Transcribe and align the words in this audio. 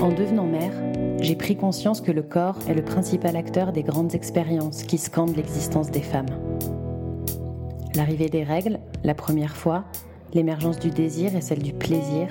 En 0.00 0.08
devenant 0.08 0.46
mère, 0.46 0.72
j'ai 1.20 1.36
pris 1.36 1.56
conscience 1.56 2.00
que 2.00 2.12
le 2.12 2.22
corps 2.22 2.56
est 2.68 2.74
le 2.74 2.82
principal 2.82 3.36
acteur 3.36 3.72
des 3.72 3.82
grandes 3.82 4.14
expériences 4.14 4.82
qui 4.82 4.98
scandent 4.98 5.36
l'existence 5.36 5.90
des 5.90 6.02
femmes. 6.02 6.26
L'arrivée 7.94 8.28
des 8.28 8.42
règles, 8.42 8.80
la 9.04 9.14
première 9.14 9.56
fois, 9.56 9.84
l'émergence 10.34 10.78
du 10.78 10.90
désir 10.90 11.36
et 11.36 11.40
celle 11.40 11.62
du 11.62 11.72
plaisir, 11.72 12.28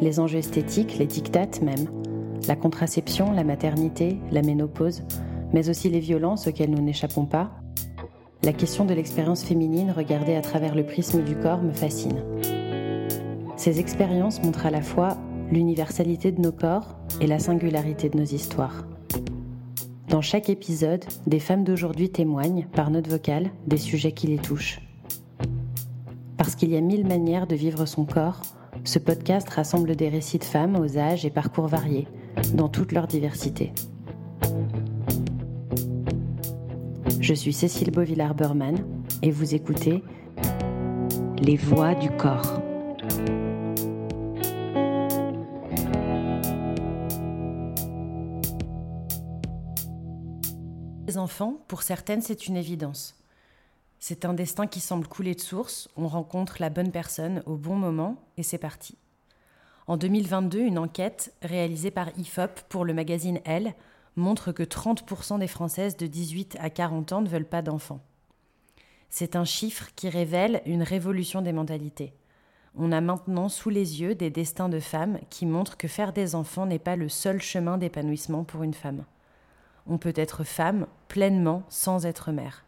les 0.00 0.20
enjeux 0.20 0.38
esthétiques, 0.38 0.98
les 0.98 1.06
dictates 1.06 1.62
même, 1.62 1.88
la 2.46 2.56
contraception, 2.56 3.32
la 3.32 3.44
maternité, 3.44 4.18
la 4.30 4.42
ménopause, 4.42 5.02
mais 5.52 5.68
aussi 5.70 5.88
les 5.88 6.00
violences 6.00 6.46
auxquelles 6.46 6.70
nous 6.70 6.82
n'échappons 6.82 7.24
pas, 7.24 7.50
la 8.44 8.52
question 8.52 8.84
de 8.84 8.94
l'expérience 8.94 9.42
féminine 9.42 9.90
regardée 9.90 10.36
à 10.36 10.42
travers 10.42 10.76
le 10.76 10.84
prisme 10.84 11.24
du 11.24 11.34
corps 11.34 11.62
me 11.62 11.72
fascine. 11.72 12.22
Ces 13.56 13.80
expériences 13.80 14.40
montrent 14.42 14.66
à 14.66 14.70
la 14.70 14.82
fois 14.82 15.16
l'universalité 15.50 16.32
de 16.32 16.40
nos 16.40 16.52
corps 16.52 16.96
et 17.20 17.26
la 17.26 17.38
singularité 17.38 18.08
de 18.08 18.18
nos 18.18 18.24
histoires. 18.24 18.86
Dans 20.08 20.22
chaque 20.22 20.48
épisode, 20.48 21.04
des 21.26 21.38
femmes 21.38 21.64
d'aujourd'hui 21.64 22.10
témoignent, 22.10 22.66
par 22.72 22.90
note 22.90 23.08
vocale, 23.08 23.50
des 23.66 23.76
sujets 23.76 24.12
qui 24.12 24.26
les 24.26 24.38
touchent. 24.38 24.80
Parce 26.36 26.54
qu'il 26.54 26.70
y 26.70 26.76
a 26.76 26.80
mille 26.80 27.06
manières 27.06 27.46
de 27.46 27.54
vivre 27.54 27.84
son 27.84 28.04
corps, 28.04 28.40
ce 28.84 28.98
podcast 28.98 29.48
rassemble 29.50 29.96
des 29.96 30.08
récits 30.08 30.38
de 30.38 30.44
femmes 30.44 30.76
aux 30.76 30.96
âges 30.96 31.26
et 31.26 31.30
parcours 31.30 31.66
variés, 31.66 32.08
dans 32.54 32.68
toute 32.68 32.92
leur 32.92 33.06
diversité. 33.06 33.72
Je 37.20 37.34
suis 37.34 37.52
Cécile 37.52 37.90
Beauvillard-Berman 37.90 38.76
et 39.22 39.30
vous 39.30 39.54
écoutez 39.54 40.02
Les 41.42 41.56
voix 41.56 41.94
du 41.94 42.08
corps. 42.10 42.62
Pour 51.68 51.82
certaines, 51.82 52.22
c'est 52.22 52.46
une 52.46 52.56
évidence. 52.56 53.14
C'est 53.98 54.24
un 54.24 54.34
destin 54.34 54.66
qui 54.66 54.80
semble 54.80 55.08
couler 55.08 55.34
de 55.34 55.40
source, 55.40 55.88
on 55.96 56.06
rencontre 56.06 56.56
la 56.60 56.70
bonne 56.70 56.92
personne 56.92 57.42
au 57.46 57.56
bon 57.56 57.74
moment 57.74 58.22
et 58.36 58.42
c'est 58.42 58.58
parti. 58.58 58.96
En 59.86 59.96
2022, 59.96 60.60
une 60.60 60.78
enquête 60.78 61.34
réalisée 61.42 61.90
par 61.90 62.16
IFOP 62.16 62.60
pour 62.68 62.84
le 62.84 62.94
magazine 62.94 63.40
Elle 63.44 63.74
montre 64.16 64.52
que 64.52 64.62
30% 64.62 65.38
des 65.38 65.48
Françaises 65.48 65.96
de 65.96 66.06
18 66.06 66.56
à 66.60 66.70
40 66.70 67.12
ans 67.12 67.22
ne 67.22 67.28
veulent 67.28 67.48
pas 67.48 67.62
d'enfants. 67.62 68.00
C'est 69.10 69.36
un 69.36 69.44
chiffre 69.44 69.88
qui 69.96 70.08
révèle 70.08 70.60
une 70.66 70.82
révolution 70.82 71.40
des 71.40 71.52
mentalités. 71.52 72.12
On 72.76 72.92
a 72.92 73.00
maintenant 73.00 73.48
sous 73.48 73.70
les 73.70 74.00
yeux 74.00 74.14
des 74.14 74.30
destins 74.30 74.68
de 74.68 74.80
femmes 74.80 75.18
qui 75.30 75.46
montrent 75.46 75.76
que 75.76 75.88
faire 75.88 76.12
des 76.12 76.34
enfants 76.34 76.66
n'est 76.66 76.78
pas 76.78 76.96
le 76.96 77.08
seul 77.08 77.40
chemin 77.40 77.78
d'épanouissement 77.78 78.44
pour 78.44 78.62
une 78.62 78.74
femme. 78.74 79.04
On 79.88 79.98
peut 79.98 80.12
être 80.14 80.44
femme 80.44 80.86
pleinement 81.08 81.62
sans 81.68 82.06
être 82.06 82.30
mère. 82.30 82.64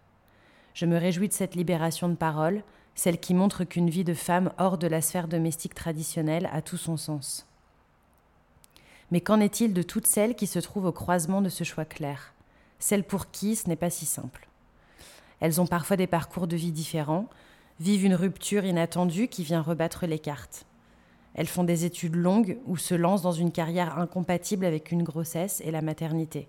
Je 0.75 0.87
me 0.87 0.97
réjouis 0.97 1.29
de 1.29 1.35
cette 1.35 1.55
libération 1.55 2.09
de 2.09 2.15
parole, 2.15 2.63
celle 2.95 3.21
qui 3.21 3.35
montre 3.35 3.65
qu'une 3.65 3.91
vie 3.91 4.05
de 4.05 4.15
femme 4.15 4.53
hors 4.59 4.79
de 4.79 4.87
la 4.87 5.01
sphère 5.01 5.29
domestique 5.29 5.75
traditionnelle 5.75 6.49
a 6.53 6.63
tout 6.63 6.77
son 6.77 6.97
sens. 6.97 7.47
Mais 9.11 9.21
qu'en 9.21 9.41
est-il 9.41 9.75
de 9.75 9.83
toutes 9.83 10.07
celles 10.07 10.35
qui 10.35 10.47
se 10.47 10.59
trouvent 10.59 10.87
au 10.87 10.93
croisement 10.93 11.43
de 11.43 11.49
ce 11.49 11.65
choix 11.65 11.85
clair? 11.85 12.33
Celles 12.79 13.05
pour 13.05 13.31
qui 13.31 13.57
ce 13.57 13.69
n'est 13.69 13.77
pas 13.77 13.91
si 13.91 14.07
simple. 14.07 14.49
Elles 15.41 15.61
ont 15.61 15.67
parfois 15.67 15.97
des 15.97 16.07
parcours 16.07 16.47
de 16.47 16.57
vie 16.57 16.73
différents, 16.73 17.29
vivent 17.81 18.05
une 18.05 18.15
rupture 18.15 18.65
inattendue 18.65 19.29
qui 19.29 19.43
vient 19.43 19.63
rebattre 19.63 20.07
les 20.07 20.19
cartes. 20.19 20.67
Elles 21.35 21.47
font 21.47 21.65
des 21.65 21.85
études 21.85 22.17
longues 22.17 22.59
ou 22.67 22.77
se 22.77 22.95
lancent 22.95 23.23
dans 23.23 23.33
une 23.33 23.53
carrière 23.53 23.99
incompatible 23.99 24.65
avec 24.65 24.93
une 24.93 25.03
grossesse 25.03 25.61
et 25.65 25.71
la 25.71 25.83
maternité. 25.83 26.49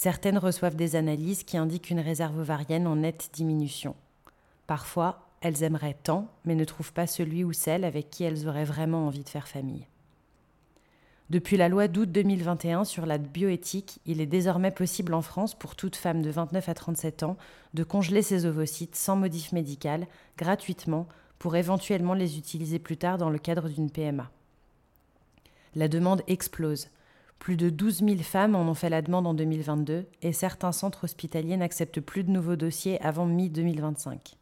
Certaines 0.00 0.38
reçoivent 0.38 0.76
des 0.76 0.94
analyses 0.94 1.42
qui 1.42 1.56
indiquent 1.56 1.90
une 1.90 1.98
réserve 1.98 2.38
ovarienne 2.38 2.86
en 2.86 2.94
nette 2.94 3.30
diminution. 3.32 3.96
Parfois, 4.68 5.26
elles 5.40 5.64
aimeraient 5.64 5.98
tant, 6.00 6.28
mais 6.44 6.54
ne 6.54 6.64
trouvent 6.64 6.92
pas 6.92 7.08
celui 7.08 7.42
ou 7.42 7.52
celle 7.52 7.82
avec 7.82 8.08
qui 8.08 8.22
elles 8.22 8.46
auraient 8.46 8.64
vraiment 8.64 9.08
envie 9.08 9.24
de 9.24 9.28
faire 9.28 9.48
famille. 9.48 9.88
Depuis 11.30 11.56
la 11.56 11.68
loi 11.68 11.88
d'août 11.88 12.12
2021 12.12 12.84
sur 12.84 13.06
la 13.06 13.18
bioéthique, 13.18 13.98
il 14.06 14.20
est 14.20 14.26
désormais 14.26 14.70
possible 14.70 15.14
en 15.14 15.20
France 15.20 15.58
pour 15.58 15.74
toute 15.74 15.96
femme 15.96 16.22
de 16.22 16.30
29 16.30 16.68
à 16.68 16.74
37 16.74 17.24
ans 17.24 17.36
de 17.74 17.82
congeler 17.82 18.22
ses 18.22 18.46
ovocytes 18.46 18.94
sans 18.94 19.16
modif 19.16 19.50
médical, 19.50 20.06
gratuitement, 20.36 21.08
pour 21.40 21.56
éventuellement 21.56 22.14
les 22.14 22.38
utiliser 22.38 22.78
plus 22.78 22.98
tard 22.98 23.18
dans 23.18 23.30
le 23.30 23.38
cadre 23.40 23.68
d'une 23.68 23.90
PMA. 23.90 24.30
La 25.74 25.88
demande 25.88 26.22
explose. 26.28 26.88
Plus 27.38 27.56
de 27.56 27.70
12 27.70 27.98
000 28.00 28.16
femmes 28.18 28.54
en 28.54 28.62
ont 28.62 28.74
fait 28.74 28.90
la 28.90 29.02
demande 29.02 29.26
en 29.26 29.34
2022 29.34 30.06
et 30.22 30.32
certains 30.32 30.72
centres 30.72 31.04
hospitaliers 31.04 31.56
n'acceptent 31.56 32.00
plus 32.00 32.24
de 32.24 32.30
nouveaux 32.30 32.56
dossiers 32.56 33.00
avant 33.00 33.26
mi-2025. 33.26 34.34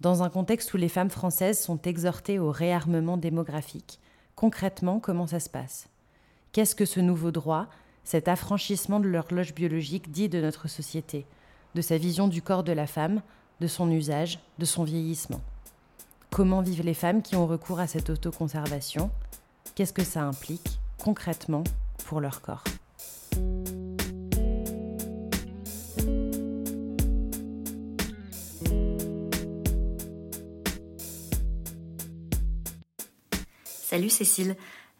Dans 0.00 0.22
un 0.22 0.30
contexte 0.30 0.74
où 0.74 0.76
les 0.76 0.88
femmes 0.88 1.10
françaises 1.10 1.60
sont 1.60 1.80
exhortées 1.82 2.38
au 2.38 2.50
réarmement 2.50 3.16
démographique, 3.16 4.00
Concrètement, 4.34 4.98
comment 4.98 5.26
ça 5.26 5.40
se 5.40 5.48
passe? 5.48 5.88
Qu'est-ce 6.52 6.74
que 6.74 6.84
ce 6.84 7.00
nouveau 7.00 7.30
droit, 7.30 7.68
cet 8.04 8.28
affranchissement 8.28 9.00
de 9.00 9.08
l'horloge 9.08 9.54
biologique 9.54 10.10
dit 10.10 10.28
de 10.28 10.40
notre 10.40 10.68
société, 10.68 11.26
de 11.74 11.80
sa 11.80 11.96
vision 11.96 12.28
du 12.28 12.42
corps 12.42 12.64
de 12.64 12.72
la 12.72 12.86
femme, 12.86 13.22
de 13.60 13.66
son 13.66 13.90
usage, 13.90 14.40
de 14.58 14.64
son 14.64 14.84
vieillissement? 14.84 15.40
Comment 16.30 16.62
vivent 16.62 16.84
les 16.84 16.94
femmes 16.94 17.22
qui 17.22 17.36
ont 17.36 17.46
recours 17.46 17.78
à 17.78 17.86
cette 17.86 18.10
autoconservation? 18.10 19.10
Qu'est-ce 19.74 19.92
que 19.92 20.04
ça 20.04 20.22
implique? 20.22 20.81
Concrètement 21.02 21.64
pour 22.06 22.20
leur 22.20 22.40
corps 22.40 22.62
Salut 33.64 34.08
Cécile. 34.08 34.56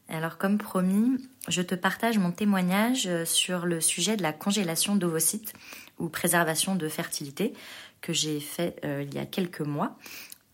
Alors 0.09 0.37
comme 0.39 0.59
promis, 0.59 1.17
je 1.49 1.62
te 1.62 1.75
partage 1.75 2.19
mon 2.19 2.33
témoignage 2.33 3.07
euh, 3.07 3.25
sur 3.25 3.65
le 3.65 3.81
sujet 3.81 4.17
de 4.17 4.23
la 4.23 4.33
congélation 4.33 4.97
d'ovocytes 4.97 5.55
ou 5.99 6.09
préservation 6.09 6.75
de 6.75 6.89
fertilité 6.89 7.55
que 8.03 8.12
j'ai 8.12 8.41
fait 8.41 8.77
euh, 8.85 9.05
il 9.07 9.15
y 9.15 9.19
a 9.19 9.25
quelques 9.25 9.61
mois. 9.61 9.97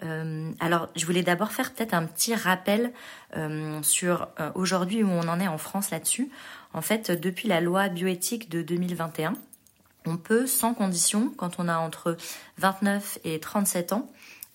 Euh, 0.05 0.53
alors 0.61 0.89
je 0.95 1.05
voulais 1.07 1.23
d'abord 1.23 1.51
faire 1.51 1.73
peut-être 1.73 1.95
un 1.95 2.07
petit 2.07 2.35
rappel 2.35 2.93
sur 3.83 4.29
aujourd'hui 4.55 5.03
où 5.03 5.11
on 5.11 5.29
en 5.29 5.41
est 5.41 5.49
en 5.49 5.59
France 5.59 5.91
là-dessus. 5.91 6.31
En 6.73 6.83
fait, 6.83 7.11
depuis 7.11 7.49
la 7.49 7.61
loi 7.61 7.89
bioéthique 7.89 8.49
de 8.49 8.63
2021, 8.63 9.35
on 10.07 10.17
peut 10.17 10.47
sans 10.47 10.75
condition, 10.75 11.33
quand 11.37 11.59
on 11.59 11.69
a 11.69 11.77
entre 11.77 12.17
29 12.59 13.19
et 13.25 13.39
37 13.39 13.93
ans 13.93 14.11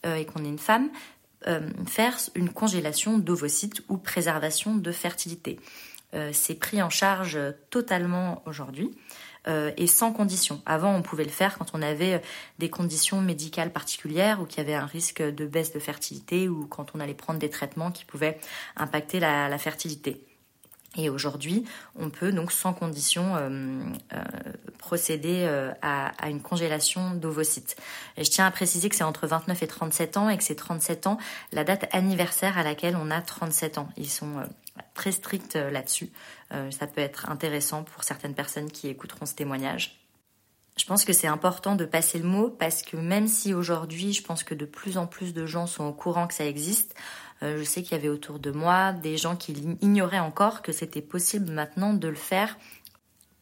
et 0.05 0.25
qu'on 0.25 0.43
est 0.43 0.49
une 0.49 0.59
femme, 0.59 0.89
euh, 1.47 1.59
faire 1.87 2.17
une 2.35 2.49
congélation 2.49 3.17
d'ovocytes 3.17 3.81
ou 3.89 3.97
préservation 3.97 4.75
de 4.75 4.91
fertilité. 4.93 5.59
Euh, 6.13 6.29
c'est 6.31 6.55
pris 6.55 6.81
en 6.81 6.89
charge 6.89 7.37
totalement 7.69 8.43
aujourd'hui 8.45 8.91
euh, 9.47 9.71
et 9.77 9.87
sans 9.87 10.13
condition. 10.13 10.61
Avant, 10.65 10.95
on 10.95 11.01
pouvait 11.01 11.23
le 11.23 11.29
faire 11.29 11.57
quand 11.57 11.71
on 11.73 11.81
avait 11.81 12.21
des 12.59 12.69
conditions 12.69 13.21
médicales 13.21 13.71
particulières 13.71 14.41
ou 14.41 14.45
qu'il 14.45 14.59
y 14.59 14.61
avait 14.61 14.75
un 14.75 14.85
risque 14.85 15.21
de 15.21 15.45
baisse 15.45 15.73
de 15.73 15.79
fertilité 15.79 16.47
ou 16.47 16.67
quand 16.67 16.95
on 16.95 16.99
allait 16.99 17.13
prendre 17.13 17.39
des 17.39 17.49
traitements 17.49 17.91
qui 17.91 18.05
pouvaient 18.05 18.39
impacter 18.75 19.19
la 19.19 19.57
fertilité. 19.57 20.23
Et 20.95 21.09
aujourd'hui, 21.09 21.65
on 21.95 22.09
peut 22.11 22.31
donc 22.31 22.51
sans 22.51 22.73
condition 22.73 23.35
euh, 23.35 23.49
euh, 24.13 24.23
procéder 24.77 25.43
euh, 25.43 25.71
à, 25.81 26.11
à, 26.23 26.29
une 26.29 26.41
congélation 26.41 27.15
d'ovocytes. 27.15 27.75
Et 28.15 28.23
je 28.23 28.29
tiens 28.29 28.45
à 28.45 28.51
préciser 28.51 28.89
que 28.89 28.95
c'est 28.95 29.03
entre 29.03 29.25
29 29.25 29.63
et 29.63 29.67
37 29.67 30.17
ans 30.17 30.29
et 30.29 30.37
que 30.37 30.43
c'est 30.43 30.55
37 30.55 31.07
ans 31.07 31.17
la 31.51 31.63
date 31.63 31.87
anniversaire 31.93 32.59
à 32.59 32.63
laquelle 32.63 32.95
on 32.95 33.09
a 33.09 33.21
37 33.21 33.79
ans. 33.79 33.89
Ils 33.97 34.09
sont 34.09 34.43
très 34.93 35.11
stricts 35.11 35.55
là-dessus. 35.55 36.09
ça 36.71 36.87
peut 36.87 37.01
être 37.01 37.29
intéressant 37.29 37.83
pour 37.83 38.03
certaines 38.03 38.33
personnes 38.33 38.71
qui 38.71 38.87
écouteront 38.87 39.25
ce 39.25 39.35
témoignage. 39.35 40.03
Je 40.77 40.85
pense 40.85 41.05
que 41.05 41.13
c'est 41.13 41.27
important 41.27 41.75
de 41.75 41.85
passer 41.85 42.17
le 42.17 42.27
mot 42.27 42.49
parce 42.49 42.81
que 42.81 42.97
même 42.97 43.27
si 43.27 43.53
aujourd'hui, 43.53 44.11
je 44.11 44.23
pense 44.23 44.43
que 44.43 44.55
de 44.55 44.65
plus 44.65 44.97
en 44.97 45.05
plus 45.05 45.33
de 45.33 45.45
gens 45.45 45.67
sont 45.67 45.85
au 45.85 45.93
courant 45.93 46.27
que 46.27 46.33
ça 46.33 46.45
existe, 46.45 46.95
euh, 47.43 47.59
je 47.59 47.63
sais 47.63 47.83
qu'il 47.83 47.91
y 47.91 47.99
avait 47.99 48.09
autour 48.09 48.39
de 48.39 48.51
moi 48.51 48.91
des 48.93 49.17
gens 49.17 49.35
qui 49.35 49.53
ignoraient 49.81 50.19
encore 50.19 50.61
que 50.61 50.71
c'était 50.71 51.01
possible 51.01 51.51
maintenant 51.51 51.93
de 51.93 52.07
le 52.07 52.15
faire 52.15 52.57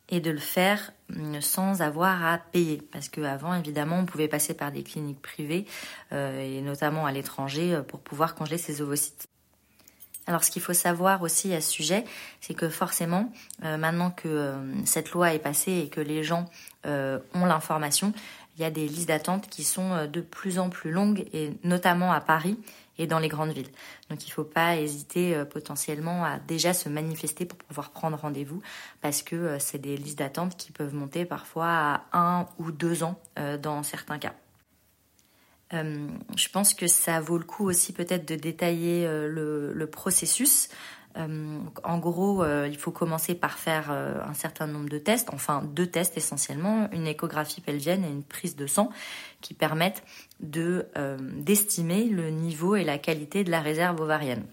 et 0.09 0.19
de 0.19 0.29
le 0.29 0.39
faire 0.39 0.91
hum, 1.15 1.39
sans 1.39 1.81
avoir 1.81 2.25
à 2.25 2.37
payer. 2.37 2.81
Parce 2.91 3.07
qu'avant, 3.07 3.53
évidemment, 3.53 3.99
on 3.99 4.05
pouvait 4.05 4.27
passer 4.27 4.53
par 4.53 4.73
des 4.73 4.83
cliniques 4.83 5.21
privées, 5.21 5.65
euh, 6.11 6.41
et 6.41 6.61
notamment 6.61 7.05
à 7.05 7.13
l'étranger, 7.13 7.75
euh, 7.75 7.81
pour 7.81 8.01
pouvoir 8.01 8.35
congeler 8.35 8.57
ses 8.57 8.81
ovocytes. 8.81 9.30
Alors 10.31 10.45
ce 10.45 10.49
qu'il 10.49 10.61
faut 10.61 10.71
savoir 10.71 11.23
aussi 11.23 11.53
à 11.53 11.59
ce 11.59 11.69
sujet, 11.69 12.05
c'est 12.39 12.53
que 12.53 12.69
forcément, 12.69 13.29
maintenant 13.61 14.11
que 14.11 14.55
cette 14.85 15.11
loi 15.11 15.33
est 15.33 15.39
passée 15.39 15.73
et 15.73 15.89
que 15.89 15.99
les 15.99 16.23
gens 16.23 16.45
ont 16.85 17.45
l'information, 17.45 18.13
il 18.55 18.61
y 18.61 18.63
a 18.63 18.71
des 18.71 18.87
listes 18.87 19.09
d'attente 19.09 19.49
qui 19.49 19.65
sont 19.65 20.07
de 20.07 20.21
plus 20.21 20.57
en 20.57 20.69
plus 20.69 20.89
longues, 20.91 21.25
et 21.33 21.51
notamment 21.65 22.13
à 22.13 22.21
Paris, 22.21 22.57
et 22.97 23.07
dans 23.07 23.19
les 23.19 23.27
grandes 23.27 23.51
villes. 23.51 23.71
Donc 24.09 24.23
il 24.23 24.29
ne 24.29 24.33
faut 24.33 24.45
pas 24.45 24.77
hésiter 24.77 25.43
potentiellement 25.51 26.23
à 26.23 26.39
déjà 26.39 26.73
se 26.73 26.87
manifester 26.87 27.43
pour 27.43 27.59
pouvoir 27.59 27.89
prendre 27.89 28.17
rendez-vous 28.17 28.61
parce 29.01 29.23
que 29.23 29.59
c'est 29.59 29.79
des 29.79 29.97
listes 29.97 30.19
d'attente 30.19 30.55
qui 30.55 30.71
peuvent 30.71 30.95
monter 30.95 31.25
parfois 31.25 31.67
à 31.67 32.03
un 32.13 32.47
ou 32.57 32.71
deux 32.71 33.03
ans 33.03 33.19
dans 33.61 33.83
certains 33.83 34.17
cas. 34.17 34.33
Je 35.71 36.49
pense 36.49 36.73
que 36.73 36.87
ça 36.87 37.21
vaut 37.21 37.37
le 37.37 37.45
coup 37.45 37.65
aussi 37.65 37.93
peut-être 37.93 38.27
de 38.27 38.35
détailler 38.35 39.05
le, 39.07 39.85
processus. 39.91 40.69
Euh, 41.17 41.59
en 41.83 41.97
gros, 41.97 42.43
euh, 42.43 42.67
il 42.69 42.77
faut 42.77 42.91
commencer 42.91 43.35
par 43.35 43.57
faire 43.57 43.89
euh, 43.91 44.19
un 44.25 44.33
certain 44.33 44.67
nombre 44.67 44.89
de 44.89 44.97
tests, 44.97 45.29
enfin 45.33 45.63
deux 45.63 45.87
tests 45.87 46.17
essentiellement, 46.17 46.89
une 46.91 47.07
échographie 47.07 47.61
pelvienne 47.61 48.05
et 48.05 48.09
une 48.09 48.23
prise 48.23 48.55
de 48.55 48.67
sang, 48.67 48.89
qui 49.41 49.53
permettent 49.53 50.03
de 50.39 50.87
d'estimer 51.37 52.05
le 52.05 52.29
niveau 52.29 52.75
et 52.75 52.83
la 52.83 52.97
qualité 52.97 53.43
de 53.43 53.51
la 53.51 53.59
réserve 53.59 53.99
ovarienne. 53.99 54.45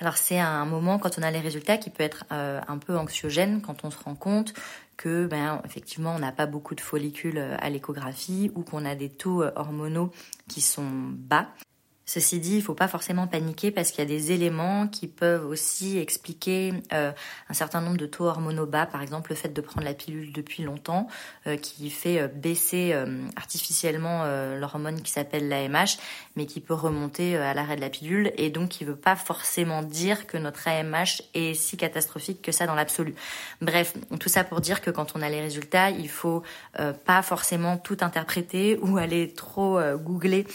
Alors 0.00 0.16
c'est 0.16 0.38
un 0.38 0.64
moment 0.64 0.98
quand 0.98 1.18
on 1.18 1.22
a 1.22 1.30
les 1.30 1.40
résultats 1.40 1.76
qui 1.76 1.90
peut 1.90 2.02
être 2.02 2.24
un 2.30 2.78
peu 2.78 2.96
anxiogène 2.96 3.62
quand 3.62 3.84
on 3.84 3.90
se 3.90 3.98
rend 3.98 4.14
compte 4.14 4.54
que 4.96 5.26
ben 5.26 5.60
effectivement 5.64 6.14
on 6.14 6.18
n'a 6.18 6.32
pas 6.32 6.46
beaucoup 6.46 6.74
de 6.74 6.80
follicules 6.80 7.38
à 7.38 7.70
l'échographie 7.70 8.50
ou 8.54 8.62
qu'on 8.62 8.84
a 8.84 8.94
des 8.94 9.10
taux 9.10 9.42
hormonaux 9.56 10.10
qui 10.48 10.60
sont 10.60 10.90
bas. 10.90 11.48
Ceci 12.06 12.38
dit, 12.38 12.52
il 12.52 12.58
ne 12.58 12.62
faut 12.62 12.74
pas 12.74 12.88
forcément 12.88 13.26
paniquer 13.26 13.70
parce 13.70 13.90
qu'il 13.90 14.00
y 14.00 14.06
a 14.06 14.08
des 14.08 14.30
éléments 14.30 14.88
qui 14.88 15.08
peuvent 15.08 15.46
aussi 15.46 15.98
expliquer 15.98 16.74
euh, 16.92 17.12
un 17.48 17.54
certain 17.54 17.80
nombre 17.80 17.96
de 17.96 18.04
taux 18.04 18.26
hormonaux 18.26 18.66
bas, 18.66 18.84
par 18.84 19.00
exemple 19.00 19.30
le 19.30 19.36
fait 19.36 19.48
de 19.48 19.60
prendre 19.62 19.86
la 19.86 19.94
pilule 19.94 20.30
depuis 20.30 20.64
longtemps, 20.64 21.08
euh, 21.46 21.56
qui 21.56 21.88
fait 21.88 22.20
euh, 22.20 22.28
baisser 22.28 22.94
artificiellement 23.36 24.24
l'hormone 24.56 25.00
qui 25.02 25.10
s'appelle 25.10 25.48
l'AMH, 25.48 25.98
mais 26.36 26.46
qui 26.46 26.60
peut 26.60 26.74
remonter 26.74 27.36
à 27.36 27.54
l'arrêt 27.54 27.76
de 27.76 27.80
la 27.80 27.88
pilule, 27.88 28.32
et 28.36 28.50
donc 28.50 28.68
qui 28.70 28.84
ne 28.84 28.90
veut 28.90 28.96
pas 28.96 29.16
forcément 29.16 29.82
dire 29.82 30.26
que 30.26 30.36
notre 30.36 30.68
AMH 30.68 31.22
est 31.34 31.54
si 31.54 31.76
catastrophique 31.76 32.42
que 32.42 32.52
ça 32.52 32.66
dans 32.66 32.74
l'absolu. 32.74 33.14
Bref, 33.60 33.94
tout 34.20 34.28
ça 34.28 34.44
pour 34.44 34.60
dire 34.60 34.80
que 34.80 34.90
quand 34.90 35.14
on 35.16 35.22
a 35.22 35.28
les 35.28 35.40
résultats, 35.40 35.90
il 35.90 36.08
faut 36.08 36.42
pas 37.04 37.22
forcément 37.22 37.76
tout 37.76 37.98
interpréter 38.00 38.78
ou 38.82 38.98
aller 38.98 39.32
trop 39.32 39.80
googler 39.96 40.46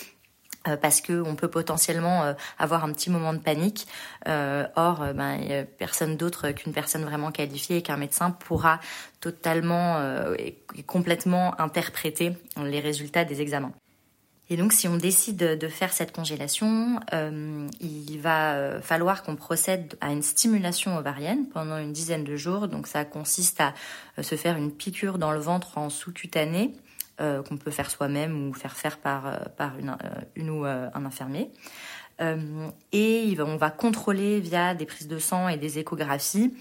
euh, 0.67 0.75
parce 0.75 1.00
qu'on 1.00 1.35
peut 1.35 1.47
potentiellement 1.47 2.23
euh, 2.23 2.33
avoir 2.57 2.83
un 2.83 2.91
petit 2.91 3.09
moment 3.09 3.31
de 3.31 3.39
panique. 3.39 3.88
Euh, 4.27 4.65
or, 4.75 5.06
ben, 5.15 5.65
personne 5.77 6.17
d'autre 6.17 6.51
qu'une 6.51 6.73
personne 6.73 7.03
vraiment 7.03 7.31
qualifiée 7.31 7.77
et 7.77 7.81
qu'un 7.81 7.95
médecin 7.95 8.31
pourra 8.31 8.81
totalement 9.21 10.01
et 10.38 10.56
complètement 10.85 11.59
interpréter 11.59 12.33
les 12.61 12.79
résultats 12.79 13.25
des 13.25 13.41
examens. 13.41 13.71
Et 14.50 14.57
donc, 14.57 14.73
si 14.73 14.88
on 14.88 14.95
décide 14.95 15.38
de 15.38 15.67
faire 15.67 15.91
cette 15.91 16.11
congélation, 16.11 17.00
il 17.81 18.19
va 18.19 18.81
falloir 18.81 19.23
qu'on 19.23 19.35
procède 19.35 19.97
à 20.01 20.12
une 20.12 20.23
stimulation 20.23 20.97
ovarienne 20.97 21.47
pendant 21.53 21.77
une 21.77 21.94
dizaine 21.94 22.23
de 22.23 22.35
jours. 22.35 22.67
Donc, 22.67 22.88
ça 22.88 23.05
consiste 23.05 23.62
à 23.62 23.73
se 24.21 24.35
faire 24.35 24.57
une 24.57 24.71
piqûre 24.71 25.17
dans 25.17 25.31
le 25.31 25.39
ventre 25.39 25.77
en 25.77 25.89
sous-cutané 25.89 26.73
euh, 27.21 27.44
qu'on 27.44 27.57
peut 27.57 27.71
faire 27.71 27.89
soi-même 27.89 28.48
ou 28.48 28.54
faire 28.54 28.75
faire 28.75 28.98
par, 28.98 29.27
euh, 29.27 29.38
par 29.57 29.77
une, 29.77 29.89
euh, 29.89 30.21
une 30.36 30.50
ou 30.50 30.63
un 30.66 31.06
infirmier. 31.06 31.51
et 32.92 33.38
on 33.39 33.56
va 33.57 33.71
contrôler 33.71 34.39
via 34.42 34.74
des 34.75 34.86
prises 34.86 35.07
de 35.07 35.19
sang 35.19 35.48
et 35.48 35.57
des 35.57 35.80
échographies 35.80 36.54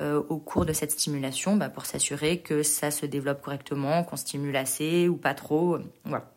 au 0.00 0.38
cours 0.38 0.66
de 0.66 0.72
cette 0.72 0.90
stimulation 0.90 1.54
bah, 1.54 1.68
pour 1.68 1.86
s'assurer 1.86 2.40
que 2.40 2.64
ça 2.64 2.90
se 2.90 3.06
développe 3.06 3.40
correctement, 3.40 4.02
qu'on 4.02 4.16
stimule 4.16 4.56
assez 4.56 5.06
ou 5.08 5.16
pas 5.16 5.34
trop. 5.34 5.78
Voilà 6.04 6.33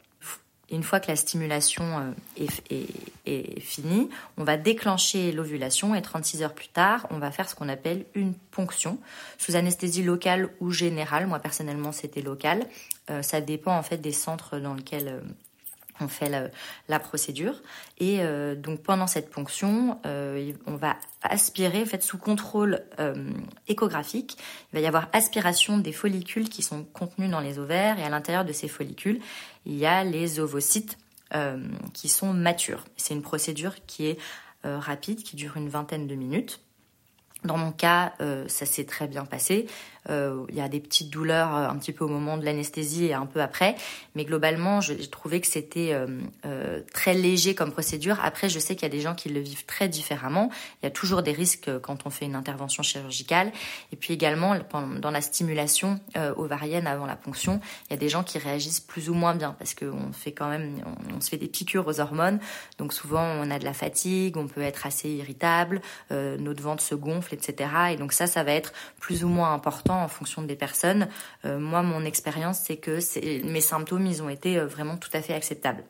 une 0.70 0.84
fois 0.84 1.00
que 1.00 1.08
la 1.08 1.16
stimulation 1.16 2.14
euh, 2.40 2.46
est, 3.26 3.60
finie, 3.62 4.10
on 4.38 4.44
va 4.44 4.58
déclencher 4.58 5.32
l'ovulation 5.32 5.96
et 5.96 6.02
36 6.02 6.44
heures 6.44 6.54
plus 6.54 6.68
tard, 6.68 7.08
on 7.10 7.20
va 7.20 7.32
faire 7.32 7.50
ce 7.50 7.56
qu'on 7.56 7.70
appelle 7.70 8.06
une 8.16 8.34
ponction 8.34 9.00
sous 9.38 9.56
anesthésie 9.56 10.04
locale 10.04 10.50
ou 10.60 10.72
générale. 10.72 11.28
Moi 11.28 11.40
personnellement, 11.40 11.92
c'était 11.92 12.22
local. 12.22 12.68
Euh, 13.10 13.22
ça 13.22 13.40
dépend 13.40 13.78
en 13.78 13.84
fait 13.84 13.98
des 13.98 14.12
centres 14.12 14.60
dans 14.60 14.74
lesquels 14.74 15.08
euh, 15.08 15.22
on 16.02 16.08
fait 16.08 16.50
la, 16.88 17.00
procédure. 17.00 17.62
Et 17.98 18.18
euh, 18.22 18.56
donc 18.56 18.82
pendant 18.82 19.08
cette 19.08 19.30
ponction, 19.30 20.00
euh, 20.06 20.54
on 20.66 20.76
va 20.76 20.98
aspirer, 21.22 21.82
en 21.82 21.86
fait, 21.86 22.04
sous 22.04 22.18
contrôle 22.18 22.82
euh, 23.00 23.32
échographique, 23.68 24.38
il 24.72 24.76
va 24.76 24.82
y 24.82 24.88
avoir 24.88 25.10
aspiration 25.14 25.78
des 25.78 25.92
follicules 25.92 26.50
qui 26.50 26.62
sont 26.62 26.84
contenus 26.84 27.30
dans 27.30 27.40
les 27.40 27.60
ovaires 27.60 28.00
et 28.00 28.04
à 28.04 28.10
l'intérieur 28.10 28.46
de 28.46 28.54
ces 28.54 28.68
follicules, 28.68 29.20
il 29.66 29.76
y 29.76 29.86
a 29.86 30.04
les 30.04 30.40
ovocytes 30.40 30.98
qui 31.94 32.08
sont 32.08 32.32
matures. 32.32 32.86
C'est 32.96 33.14
une 33.14 33.22
procédure 33.22 33.76
qui 33.86 34.06
est 34.08 34.18
rapide, 34.64 35.24
qui 35.24 35.36
dure 35.36 35.58
une 35.58 35.68
vingtaine 35.68 36.08
de 36.08 36.16
minutes. 36.16 36.62
Dans 37.44 37.58
mon 37.58 37.74
cas, 37.74 38.14
ça 38.48 38.66
s'est 38.66 38.86
très 38.86 39.08
bien 39.08 39.26
passé. 39.26 39.68
Euh, 40.10 40.46
il 40.50 40.56
y 40.56 40.62
a 40.62 40.70
des 40.70 40.80
petites 40.80 41.10
douleurs 41.10 41.56
euh, 41.56 41.68
un 41.68 41.76
petit 41.78 41.92
peu 41.92 42.06
au 42.06 42.08
moment 42.08 42.38
de 42.38 42.46
l'anesthésie 42.46 43.06
et 43.06 43.14
un 43.14 43.26
peu 43.26 43.42
après. 43.42 43.76
Mais 44.16 44.26
globalement, 44.26 44.82
j'ai 44.82 45.08
trouvé 45.08 45.42
que 45.42 45.48
c'était 45.48 45.92
euh, 45.94 46.82
très 46.94 47.14
léger 47.14 47.56
comme 47.56 47.72
procédure. 47.72 48.18
Après, 48.24 48.50
je 48.50 48.60
sais 48.60 48.76
qu'il 48.76 48.84
y 48.84 48.92
a 48.92 48.96
des 48.96 49.02
gens 49.02 49.16
qui 49.16 49.30
le 49.30 49.40
vivent 49.40 49.66
très 49.66 49.88
différemment. 49.88 50.50
Il 50.82 50.86
y 50.86 50.88
a 50.88 50.92
toujours 50.92 51.24
des 51.24 51.32
risques 51.32 51.70
quand 51.82 52.06
on 52.06 52.10
fait 52.10 52.26
une 52.26 52.36
intervention 52.36 52.84
chirurgicale. 52.84 53.52
Et 53.92 53.96
puis 53.96 54.14
également, 54.14 54.56
dans 55.00 55.12
la 55.12 55.22
stimulation 55.22 56.00
ovarienne 56.36 56.88
avant 56.88 57.06
la 57.06 57.16
ponction, 57.16 57.60
il 57.90 57.94
y 57.94 57.96
a 57.96 57.98
des 57.98 58.10
gens 58.10 58.24
qui 58.24 58.38
réagissent 58.38 58.80
plus 58.80 59.10
ou 59.10 59.14
moins 59.14 59.36
bien 59.36 59.56
parce 59.58 59.74
qu'on 59.74 60.12
fait 60.14 60.32
quand 60.32 60.50
même, 60.50 60.82
on, 61.16 61.22
se 61.22 61.30
fait 61.30 61.38
des 61.38 61.48
piqûres 61.48 61.88
aux 61.88 62.00
hormones. 62.00 62.40
Donc 62.78 62.94
souvent, 62.94 63.24
on 63.24 63.50
a 63.52 63.60
de 63.60 63.66
la 63.66 63.74
fatigue, 63.74 64.38
on 64.38 64.48
peut 64.48 64.62
être 64.62 64.86
assez 64.86 65.10
irritable, 65.10 65.82
notre 66.12 66.62
ventre 66.62 66.84
se 66.84 66.96
gonfle, 66.96 67.34
etc. 67.34 67.70
Et 67.92 67.96
donc 67.96 68.14
ça, 68.14 68.28
ça 68.28 68.44
va 68.44 68.52
être 68.52 68.74
plus 69.00 69.24
ou 69.24 69.28
moins 69.28 69.54
important 69.54 69.97
en 70.04 70.08
fonction 70.08 70.42
des 70.42 70.56
personnes. 70.56 71.08
Euh, 71.46 71.60
moi, 71.60 71.82
mon 71.84 72.04
expérience, 72.06 72.60
c'est 72.66 72.78
que 72.78 73.00
mes 73.46 73.62
symptômes, 73.62 74.06
ils 74.06 74.22
ont 74.22 74.30
été 74.30 74.58
euh, 74.58 74.66
vraiment 74.66 74.98
tout 74.98 75.10
à 75.14 75.22
fait 75.22 75.34
acceptables 75.34 75.84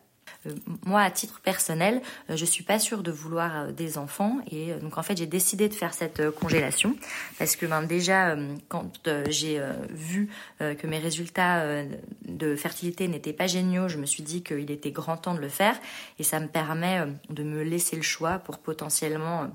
euh, 0.46 0.52
moi, 0.86 1.02
à 1.02 1.10
titre 1.10 1.40
personnel, 1.42 2.02
je 2.30 2.46
suis 2.46 2.64
pas 2.64 2.80
sûre 2.80 3.02
de 3.02 3.12
vouloir 3.12 3.72
des 3.72 3.98
enfants 3.98 4.38
et 4.52 4.74
donc 4.74 4.98
en 4.98 5.04
fait 5.04 5.18
j'ai 5.18 5.26
décidé 5.26 5.68
de 5.68 5.74
faire 5.74 5.94
cette 5.94 6.30
congélation 6.32 6.96
parce 7.40 7.56
que 7.56 7.66
ben, 7.66 7.82
déjà 7.82 8.36
quand 8.68 9.10
j'ai 9.30 9.60
vu 9.90 10.30
que 10.60 10.86
mes 10.86 11.00
résultats 11.00 11.84
de 12.26 12.56
fertilité 12.56 13.08
n'étaient 13.08 13.34
pas 13.34 13.48
géniaux, 13.48 13.88
je 13.88 13.98
me 13.98 14.06
suis 14.06 14.22
dit 14.22 14.44
qu'il 14.44 14.70
était 14.70 14.92
grand 14.92 15.18
temps 15.18 15.34
de 15.34 15.40
le 15.40 15.50
faire 15.50 15.76
et 16.20 16.24
ça 16.24 16.40
me 16.40 16.48
permet 16.48 17.08
de 17.30 17.44
me 17.44 17.64
laisser 17.64 17.96
le 17.96 18.04
choix 18.04 18.38
pour 18.38 18.60
potentiellement 18.60 19.50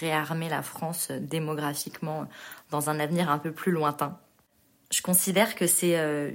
réarmer 0.00 0.48
la 0.48 0.62
France 0.62 1.10
démographiquement 1.10 2.26
dans 2.70 2.90
un 2.90 3.00
avenir 3.00 3.30
un 3.30 3.38
peu 3.38 3.52
plus 3.52 3.72
lointain. 3.72 4.18
Je 4.90 5.02
considère 5.02 5.54
que 5.54 5.66
c'est 5.66 5.98
euh, 5.98 6.30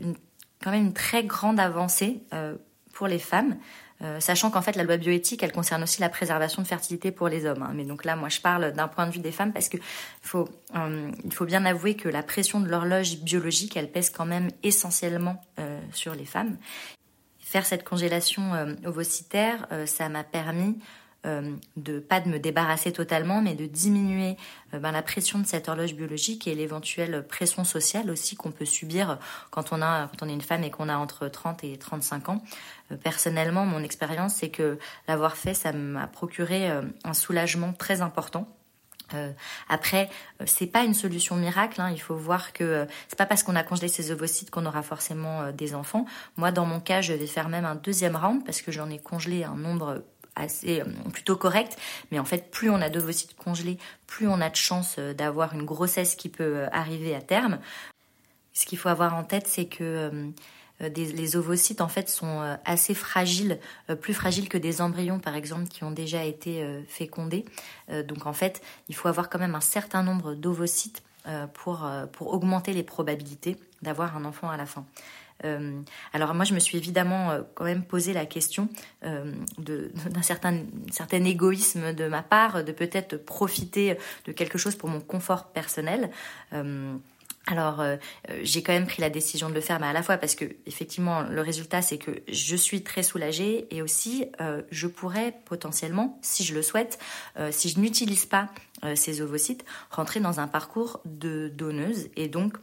quand 0.62 0.72
même 0.72 0.88
une 0.88 0.94
très 0.94 1.24
grande 1.24 1.60
avancée 1.60 2.24
euh, 2.34 2.56
pour 2.94 3.08
les 3.08 3.20
femmes, 3.20 3.58
euh, 4.02 4.20
sachant 4.20 4.50
qu'en 4.50 4.62
fait 4.62 4.76
la 4.76 4.84
loi 4.84 4.98
bioéthique, 4.98 5.44
elle 5.44 5.52
concerne 5.52 5.84
aussi 5.84 6.02
la 6.02 6.10
préservation 6.10 6.62
de 6.62 6.68
fertilité 6.68 7.12
pour 7.12 7.30
les 7.30 7.46
hommes. 7.46 7.64
Hein. 7.64 7.72
Mais 7.76 7.86
donc 7.86 8.04
là, 8.04 8.16
moi, 8.16 8.30
je 8.30 8.42
parle 8.42 8.74
d'un 8.74 8.88
point 8.88 9.06
de 9.06 9.12
vue 9.12 9.20
des 9.20 9.32
femmes 9.32 9.54
parce 9.54 9.70
que 9.70 9.78
faut, 10.22 10.50
bien 11.46 11.66
avouer 11.66 11.96
que 11.96 12.10
la 12.10 12.24
pression 12.24 12.60
de 12.60 12.68
l'horloge 12.68 13.18
biologique, 13.20 13.78
elle 13.78 13.92
pèse 13.92 14.10
quand 14.10 14.26
même 14.26 14.50
essentiellement 14.64 15.42
sur 15.94 16.16
les 16.16 16.26
femmes. 16.26 16.58
Faire 17.40 17.66
cette 17.66 17.84
congélation 17.84 18.76
ovocitaire, 18.86 19.68
ça 19.86 20.10
m'a 20.10 20.24
permis 20.24 20.78
euh, 20.80 21.01
de 21.24 22.00
pas 22.00 22.20
de 22.20 22.30
me 22.30 22.40
débarrasser 22.40 22.92
totalement, 22.92 23.42
mais 23.42 23.54
de 23.54 23.66
diminuer 23.66 24.38
euh, 24.74 24.80
ben, 24.80 24.92
la 24.92 25.02
pression 25.02 25.40
de 25.40 25.46
cette 25.46 25.70
horloge 25.70 25.94
biologique 25.94 26.48
et 26.48 26.56
l'éventuelle 26.56 27.26
pression 27.28 27.64
sociale 27.64 28.10
aussi 28.10 28.36
qu'on 28.36 28.52
peut 28.52 28.66
subir 28.66 29.20
quand 29.50 29.72
on 29.72 29.82
a 29.82 30.08
quand 30.08 30.26
on 30.26 30.30
est 30.30 30.34
une 30.34 30.42
femme 30.42 30.64
et 30.64 30.72
qu'on 30.72 30.90
a 30.90 30.98
entre 30.98 31.28
30 31.28 31.64
et 31.64 31.78
35 31.78 32.30
ans. 32.30 32.44
Euh, 32.92 32.98
personnellement, 32.98 33.66
mon 33.66 33.84
expérience, 33.84 34.36
c'est 34.36 34.50
que 34.50 34.80
l'avoir 35.08 35.38
fait, 35.38 35.54
ça 35.54 35.72
m'a 35.74 36.08
procuré 36.08 36.70
un 37.04 37.14
soulagement 37.14 37.74
très 37.74 38.02
important. 38.02 38.48
Euh, 39.14 39.32
après, 39.68 40.10
c'est 40.46 40.68
pas 40.68 40.84
une 40.84 40.94
solution 40.94 41.36
miracle. 41.36 41.82
Hein. 41.82 41.92
Il 41.92 42.02
faut 42.02 42.16
voir 42.16 42.54
que 42.54 42.88
c'est 43.08 43.18
pas 43.18 43.26
parce 43.26 43.44
qu'on 43.44 43.56
a 43.56 43.64
congelé 43.64 43.88
ses 43.88 44.12
ovocytes 44.12 44.50
qu'on 44.50 44.66
aura 44.66 44.82
forcément 44.82 45.52
des 45.52 45.76
enfants. 45.76 46.06
Moi, 46.38 46.52
dans 46.52 46.66
mon 46.66 46.80
cas, 46.80 47.02
je 47.02 47.14
vais 47.14 47.28
faire 47.28 47.50
même 47.50 47.66
un 47.66 47.76
deuxième 47.76 48.16
round 48.16 48.44
parce 48.46 48.62
que 48.62 48.72
j'en 48.72 48.90
ai 48.90 49.00
congelé 49.00 49.44
un 49.44 49.56
nombre 49.56 50.04
assez 50.36 50.82
euh, 50.82 50.86
plutôt 51.12 51.36
correct. 51.36 51.78
Mais 52.12 52.20
en 52.20 52.26
fait, 52.26 52.52
plus 52.52 52.70
on 52.70 52.82
a 52.82 52.90
d'ovocytes 52.90 53.36
congelés, 53.36 53.78
plus 54.08 54.28
on 54.28 54.42
a 54.42 54.50
de 54.50 54.56
chances 54.56 54.96
euh, 55.00 55.14
d'avoir 55.14 55.54
une 55.54 55.64
grossesse 55.64 56.16
qui 56.16 56.30
peut 56.30 56.44
euh, 56.44 56.68
arriver 56.72 57.16
à 57.16 57.22
terme. 57.22 57.60
Ce 58.54 58.66
qu'il 58.66 58.78
faut 58.78 58.90
avoir 58.90 59.16
en 59.16 59.24
tête, 59.24 59.48
c'est 59.48 59.66
que 59.66 60.12
les 60.82 61.36
ovocytes 61.38 61.80
en 61.80 61.88
fait 61.88 62.10
sont 62.10 62.58
assez 62.66 62.94
fragiles, 62.94 63.60
plus 64.02 64.14
fragiles 64.14 64.50
que 64.50 64.58
des 64.58 64.82
embryons 64.82 65.20
par 65.20 65.38
exemple 65.38 65.70
qui 65.70 65.86
ont 65.86 65.92
déjà 65.92 66.26
été 66.26 66.84
fécondés. 66.90 67.46
donc 67.88 68.26
en 68.26 68.34
fait, 68.34 68.62
il 68.90 68.96
faut 68.96 69.08
avoir 69.08 69.30
quand 69.30 69.40
même 69.40 69.56
un 69.56 69.62
certain 69.62 70.04
nombre 70.04 70.34
d'ovocytes 70.34 71.02
pour, 71.54 71.90
pour 72.12 72.34
augmenter 72.34 72.74
les 72.74 72.84
probabilités 72.84 73.56
d'avoir 73.82 74.18
un 74.18 74.26
enfant 74.26 74.50
à 74.50 74.58
la 74.58 74.66
fin. 74.66 74.86
Alors 76.14 76.34
moi, 76.34 76.46
je 76.46 76.54
me 76.54 76.60
suis 76.60 76.78
évidemment 76.78 77.38
quand 77.56 77.66
même 77.66 77.84
posé 77.84 78.14
la 78.14 78.26
question 78.26 78.70
d'un 79.02 80.22
certain, 80.22 80.56
égoïsme 81.26 81.94
de 81.94 82.08
ma 82.08 82.22
part, 82.22 82.64
de 82.64 82.72
peut-être 82.72 83.18
profiter 83.18 83.98
de 84.26 84.32
quelque 84.32 84.58
chose 84.58 84.76
pour 84.76 84.90
mon 84.90 85.00
confort 85.00 85.48
personnel. 85.48 86.12
Alors, 87.48 87.82
euh, 87.82 87.98
euh, 88.30 88.40
j'ai 88.44 88.62
quand 88.62 88.74
même 88.74 88.86
pris 88.86 89.02
la 89.02 89.10
décision 89.10 89.50
de 89.50 89.56
le 89.56 89.62
faire, 89.62 89.80
mais 89.80 89.88
à 89.88 89.94
la 89.94 90.04
fois 90.04 90.18
parce 90.18 90.36
que 90.36 90.46
effectivement, 90.68 91.24
le 91.24 91.42
résultat, 91.42 91.82
c'est 91.82 91.98
que 91.98 92.12
je 92.32 92.56
suis 92.56 92.84
très 92.84 93.02
soulagée 93.04 93.68
et 93.72 93.82
aussi, 93.82 94.26
euh, 94.40 94.62
je 94.70 94.88
pourrais 94.88 95.36
potentiellement, 95.46 96.20
si 96.22 96.44
je 96.44 96.54
le 96.54 96.62
souhaite, 96.62 97.00
si 97.52 97.70
je 97.70 97.80
n'utilise 97.80 98.26
pas 98.26 98.50
ces 98.96 99.22
ovocytes, 99.22 99.64
rentrer 99.90 100.20
dans 100.20 100.40
un 100.40 100.48
parcours 100.48 101.02
de 101.06 101.50
donneuse 101.50 102.10
et 102.16 102.28
donc 102.28 102.58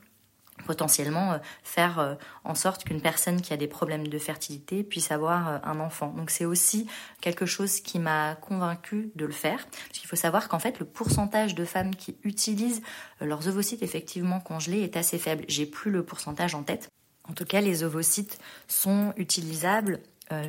potentiellement 0.65 1.33
euh, 1.33 1.39
faire 1.63 1.99
euh, 1.99 2.15
en 2.45 2.55
sorte 2.55 2.85
qu'une 2.85 3.01
personne 3.01 3.41
qui 3.41 3.53
a 3.53 3.57
des 3.57 3.67
problèmes 3.67 4.07
de 4.07 4.19
fertilité 4.19 4.83
puisse 4.83 5.11
avoir 5.11 5.49
euh, 5.49 5.59
un 5.65 5.81
enfant. 5.81 6.09
Donc 6.17 6.31
c'est 6.31 6.45
aussi 6.45 6.87
quelque 7.21 7.47
chose 7.47 7.81
qui 7.81 7.99
m'a 7.99 8.35
convaincue 8.37 9.11
de 9.15 9.27
le 9.27 9.33
faire. 9.33 9.67
Parce 9.67 9.99
qu'il 9.99 10.09
faut 10.09 10.17
savoir 10.17 10.49
qu'en 10.49 10.59
fait 10.59 10.79
le 10.79 10.87
pourcentage 10.87 11.55
de 11.55 11.65
femmes 11.65 11.95
qui 11.95 12.17
utilisent 12.23 12.83
leurs 13.21 13.49
ovocytes 13.49 13.83
effectivement 13.83 14.41
congelés 14.41 14.83
est 14.83 14.97
assez 14.97 15.19
faible. 15.19 15.45
J'ai 15.49 15.67
plus 15.67 15.91
le 15.91 16.05
pourcentage 16.05 16.55
en 16.55 16.63
tête. 16.63 16.89
En 17.29 17.35
tout 17.35 17.45
cas, 17.45 17.61
les 17.61 17.85
ovocytes 17.85 18.39
sont 18.69 19.13
utilisables 19.19 20.01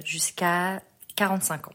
jusqu'à 0.06 0.82
45 1.18 1.68
ans. 1.68 1.74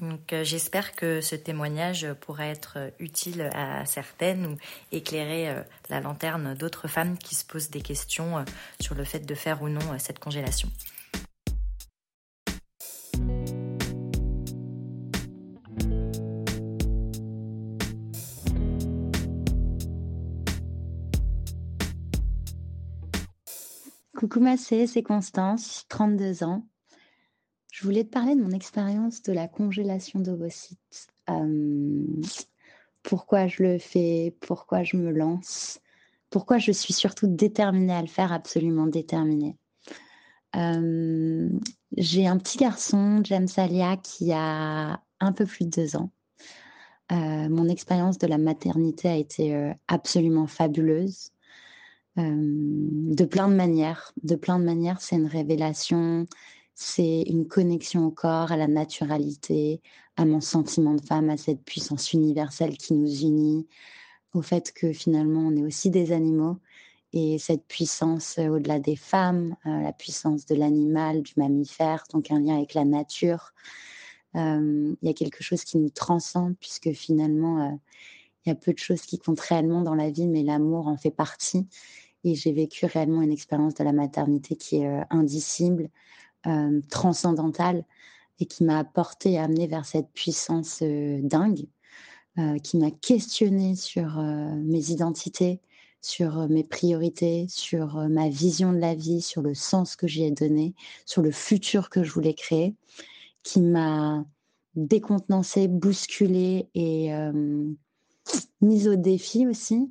Donc 0.00 0.32
euh, 0.32 0.44
j'espère 0.44 0.92
que 0.92 1.20
ce 1.20 1.36
témoignage 1.36 2.06
pourra 2.20 2.46
être 2.46 2.92
utile 2.98 3.50
à 3.54 3.84
certaines 3.84 4.46
ou 4.46 4.56
éclairer 4.92 5.50
euh, 5.50 5.62
la 5.90 6.00
lanterne 6.00 6.54
d'autres 6.54 6.88
femmes 6.88 7.18
qui 7.18 7.34
se 7.34 7.44
posent 7.44 7.70
des 7.70 7.82
questions 7.82 8.38
euh, 8.38 8.44
sur 8.80 8.94
le 8.94 9.04
fait 9.04 9.20
de 9.20 9.34
faire 9.34 9.62
ou 9.62 9.68
non 9.68 9.80
cette 9.98 10.18
congélation. 10.18 10.70
Coucou 24.16 24.40
Massé, 24.40 24.86
c'est 24.86 25.02
Constance, 25.02 25.86
32 25.88 26.44
ans. 26.44 26.66
Je 27.80 27.86
voulais 27.86 28.04
te 28.04 28.10
parler 28.10 28.36
de 28.36 28.42
mon 28.42 28.50
expérience 28.50 29.22
de 29.22 29.32
la 29.32 29.48
congélation 29.48 30.20
d'ovocytes. 30.20 31.06
Euh, 31.30 32.04
pourquoi 33.02 33.46
je 33.46 33.62
le 33.62 33.78
fais, 33.78 34.36
pourquoi 34.40 34.82
je 34.82 34.98
me 34.98 35.10
lance, 35.10 35.80
pourquoi 36.28 36.58
je 36.58 36.72
suis 36.72 36.92
surtout 36.92 37.26
déterminée 37.26 37.94
à 37.94 38.02
le 38.02 38.06
faire, 38.06 38.34
absolument 38.34 38.86
déterminée. 38.86 39.56
Euh, 40.56 41.48
j'ai 41.96 42.26
un 42.26 42.36
petit 42.36 42.58
garçon, 42.58 43.22
James 43.24 43.48
Alia, 43.56 43.96
qui 43.96 44.30
a 44.30 45.00
un 45.20 45.32
peu 45.32 45.46
plus 45.46 45.64
de 45.64 45.70
deux 45.70 45.96
ans. 45.96 46.10
Euh, 47.12 47.48
mon 47.48 47.66
expérience 47.66 48.18
de 48.18 48.26
la 48.26 48.36
maternité 48.36 49.08
a 49.08 49.16
été 49.16 49.72
absolument 49.88 50.46
fabuleuse. 50.46 51.30
de 52.18 53.24
plein 53.24 53.48
de 53.48 53.54
manières. 53.54 54.12
De 54.22 54.34
plein 54.36 54.58
de 54.58 54.64
manières, 54.64 55.00
c'est 55.00 55.16
une 55.16 55.28
révélation 55.28 56.26
c'est 56.74 57.22
une 57.22 57.46
connexion 57.46 58.06
au 58.06 58.10
corps, 58.10 58.52
à 58.52 58.56
la 58.56 58.68
naturalité, 58.68 59.80
à 60.16 60.24
mon 60.24 60.40
sentiment 60.40 60.94
de 60.94 61.04
femme, 61.04 61.30
à 61.30 61.36
cette 61.36 61.64
puissance 61.64 62.12
universelle 62.12 62.76
qui 62.76 62.94
nous 62.94 63.22
unit, 63.22 63.66
au 64.34 64.42
fait 64.42 64.72
que 64.72 64.92
finalement 64.92 65.40
on 65.40 65.56
est 65.56 65.64
aussi 65.64 65.90
des 65.90 66.12
animaux 66.12 66.58
et 67.12 67.38
cette 67.38 67.66
puissance 67.66 68.38
euh, 68.38 68.48
au-delà 68.48 68.78
des 68.78 68.96
femmes, 68.96 69.56
euh, 69.66 69.82
la 69.82 69.92
puissance 69.92 70.46
de 70.46 70.54
l'animal, 70.54 71.22
du 71.22 71.32
mammifère, 71.36 72.04
donc 72.12 72.30
un 72.30 72.40
lien 72.40 72.56
avec 72.56 72.74
la 72.74 72.84
nature. 72.84 73.52
Euh, 74.36 74.94
il 75.02 75.08
y 75.08 75.10
a 75.10 75.14
quelque 75.14 75.42
chose 75.42 75.64
qui 75.64 75.78
nous 75.78 75.90
transcende 75.90 76.54
puisque 76.60 76.92
finalement 76.92 77.80
il 78.44 78.48
y 78.48 78.52
a 78.52 78.54
peu 78.54 78.72
de 78.72 78.78
choses 78.78 79.02
qui 79.02 79.18
comptent 79.18 79.40
réellement 79.40 79.82
dans 79.82 79.96
la 79.96 80.10
vie, 80.10 80.28
mais 80.28 80.44
l'amour 80.44 80.86
en 80.86 80.96
fait 80.96 81.10
partie. 81.10 81.66
Et 82.22 82.34
j'ai 82.34 82.52
vécu 82.52 82.86
réellement 82.86 83.22
une 83.22 83.32
expérience 83.32 83.74
de 83.74 83.82
la 83.82 83.92
maternité 83.92 84.54
qui 84.54 84.76
est 84.76 85.02
indicible, 85.10 85.88
euh, 86.46 86.80
transcendantale 86.88 87.84
et 88.38 88.46
qui 88.46 88.64
m'a 88.64 88.78
apporté, 88.78 89.38
amené 89.38 89.66
vers 89.66 89.84
cette 89.84 90.08
puissance 90.14 90.78
euh, 90.80 91.20
dingue, 91.22 91.66
euh, 92.38 92.56
qui 92.58 92.78
m'a 92.78 92.90
questionné 92.90 93.76
sur 93.76 94.16
mes 94.16 94.90
identités, 94.90 95.60
sur 96.00 96.48
mes 96.48 96.64
priorités, 96.64 97.44
sur 97.50 98.08
ma 98.08 98.30
vision 98.30 98.72
de 98.72 98.78
la 98.78 98.94
vie, 98.94 99.20
sur 99.20 99.42
le 99.42 99.52
sens 99.52 99.96
que 99.96 100.06
j'y 100.06 100.24
ai 100.24 100.30
donné, 100.30 100.74
sur 101.04 101.20
le 101.20 101.30
futur 101.30 101.90
que 101.90 102.02
je 102.02 102.10
voulais 102.10 102.32
créer, 102.32 102.74
qui 103.42 103.60
m'a 103.60 104.24
décontenancé, 104.76 105.68
bousculé 105.68 106.70
et 106.74 107.10
mise 108.62 108.88
au 108.88 108.96
défi 108.96 109.46
aussi. 109.46 109.90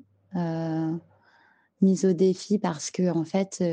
mise 1.81 2.05
au 2.05 2.13
défi 2.13 2.57
parce 2.57 2.89
que 2.89 3.11
en 3.11 3.23
fait, 3.23 3.63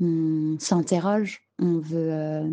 on 0.00 0.56
s'interroge 0.58 1.47
on 1.58 1.78
veut 1.78 2.12
euh, 2.12 2.50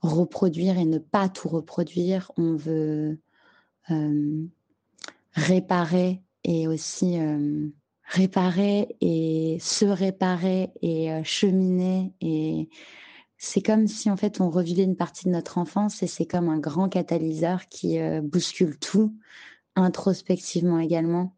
reproduire 0.00 0.78
et 0.78 0.84
ne 0.84 0.98
pas 0.98 1.28
tout 1.28 1.48
reproduire, 1.48 2.32
on 2.36 2.54
veut 2.54 3.18
euh, 3.90 4.46
réparer 5.32 6.22
et 6.44 6.68
aussi 6.68 7.18
euh, 7.18 7.68
réparer 8.04 8.96
et 9.00 9.58
se 9.60 9.84
réparer 9.84 10.70
et 10.82 11.10
cheminer 11.24 12.12
et 12.20 12.68
c'est 13.38 13.62
comme 13.62 13.86
si 13.86 14.10
en 14.10 14.16
fait 14.16 14.40
on 14.40 14.50
revivait 14.50 14.84
une 14.84 14.96
partie 14.96 15.24
de 15.24 15.30
notre 15.30 15.58
enfance 15.58 16.02
et 16.02 16.06
c'est 16.06 16.26
comme 16.26 16.48
un 16.48 16.58
grand 16.58 16.88
catalyseur 16.88 17.66
qui 17.68 17.98
bouscule 18.22 18.78
tout 18.78 19.14
introspectivement 19.74 20.78
également. 20.78 21.34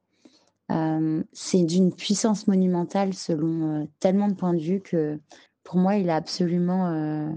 c'est 1.33 1.63
d'une 1.63 1.95
puissance 1.95 2.49
monumentale 2.49 3.15
selon 3.15 3.89
tellement 4.01 4.29
de 4.29 4.35
points 4.35 4.55
de 4.55 4.61
vue 4.61 4.81
que 4.81 5.21
pour 5.67 5.79
moi, 5.79 5.97
il 5.97 6.09
est 6.09 6.13
absolument, 6.13 6.91
euh, 6.91 7.29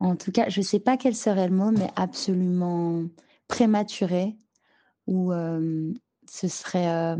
en 0.00 0.14
tout 0.14 0.30
cas, 0.30 0.50
je 0.50 0.60
ne 0.60 0.64
sais 0.64 0.78
pas 0.78 0.98
quel 0.98 1.16
serait 1.16 1.48
le 1.48 1.56
mot, 1.56 1.70
mais 1.70 1.88
absolument 1.96 3.04
prématuré, 3.48 4.36
ou 5.06 5.32
euh, 5.32 5.90
ce 6.28 6.46
serait, 6.46 6.90
euh, 6.90 7.16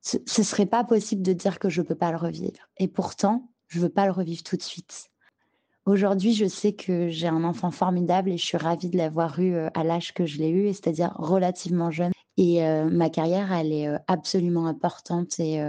ce, 0.00 0.42
serait 0.44 0.66
pas 0.66 0.84
possible 0.84 1.22
de 1.22 1.32
dire 1.32 1.58
que 1.58 1.68
je 1.68 1.82
ne 1.82 1.86
peux 1.86 1.96
pas 1.96 2.12
le 2.12 2.16
revivre. 2.16 2.70
Et 2.78 2.86
pourtant, 2.86 3.50
je 3.66 3.78
ne 3.78 3.82
veux 3.82 3.88
pas 3.88 4.06
le 4.06 4.12
revivre 4.12 4.44
tout 4.44 4.56
de 4.56 4.62
suite. 4.62 5.10
Aujourd'hui, 5.84 6.32
je 6.32 6.46
sais 6.46 6.74
que 6.74 7.08
j'ai 7.08 7.26
un 7.26 7.42
enfant 7.42 7.72
formidable 7.72 8.30
et 8.30 8.38
je 8.38 8.46
suis 8.46 8.58
ravie 8.58 8.88
de 8.88 8.96
l'avoir 8.96 9.40
eu 9.40 9.56
à 9.56 9.82
l'âge 9.82 10.14
que 10.14 10.26
je 10.26 10.38
l'ai 10.38 10.50
eu, 10.50 10.68
c'est-à-dire 10.68 11.12
relativement 11.16 11.90
jeune. 11.90 12.12
Et 12.36 12.62
ma 12.88 13.10
carrière, 13.10 13.52
elle 13.52 13.72
est 13.72 13.88
absolument 14.06 14.66
importante 14.66 15.40
et 15.40 15.60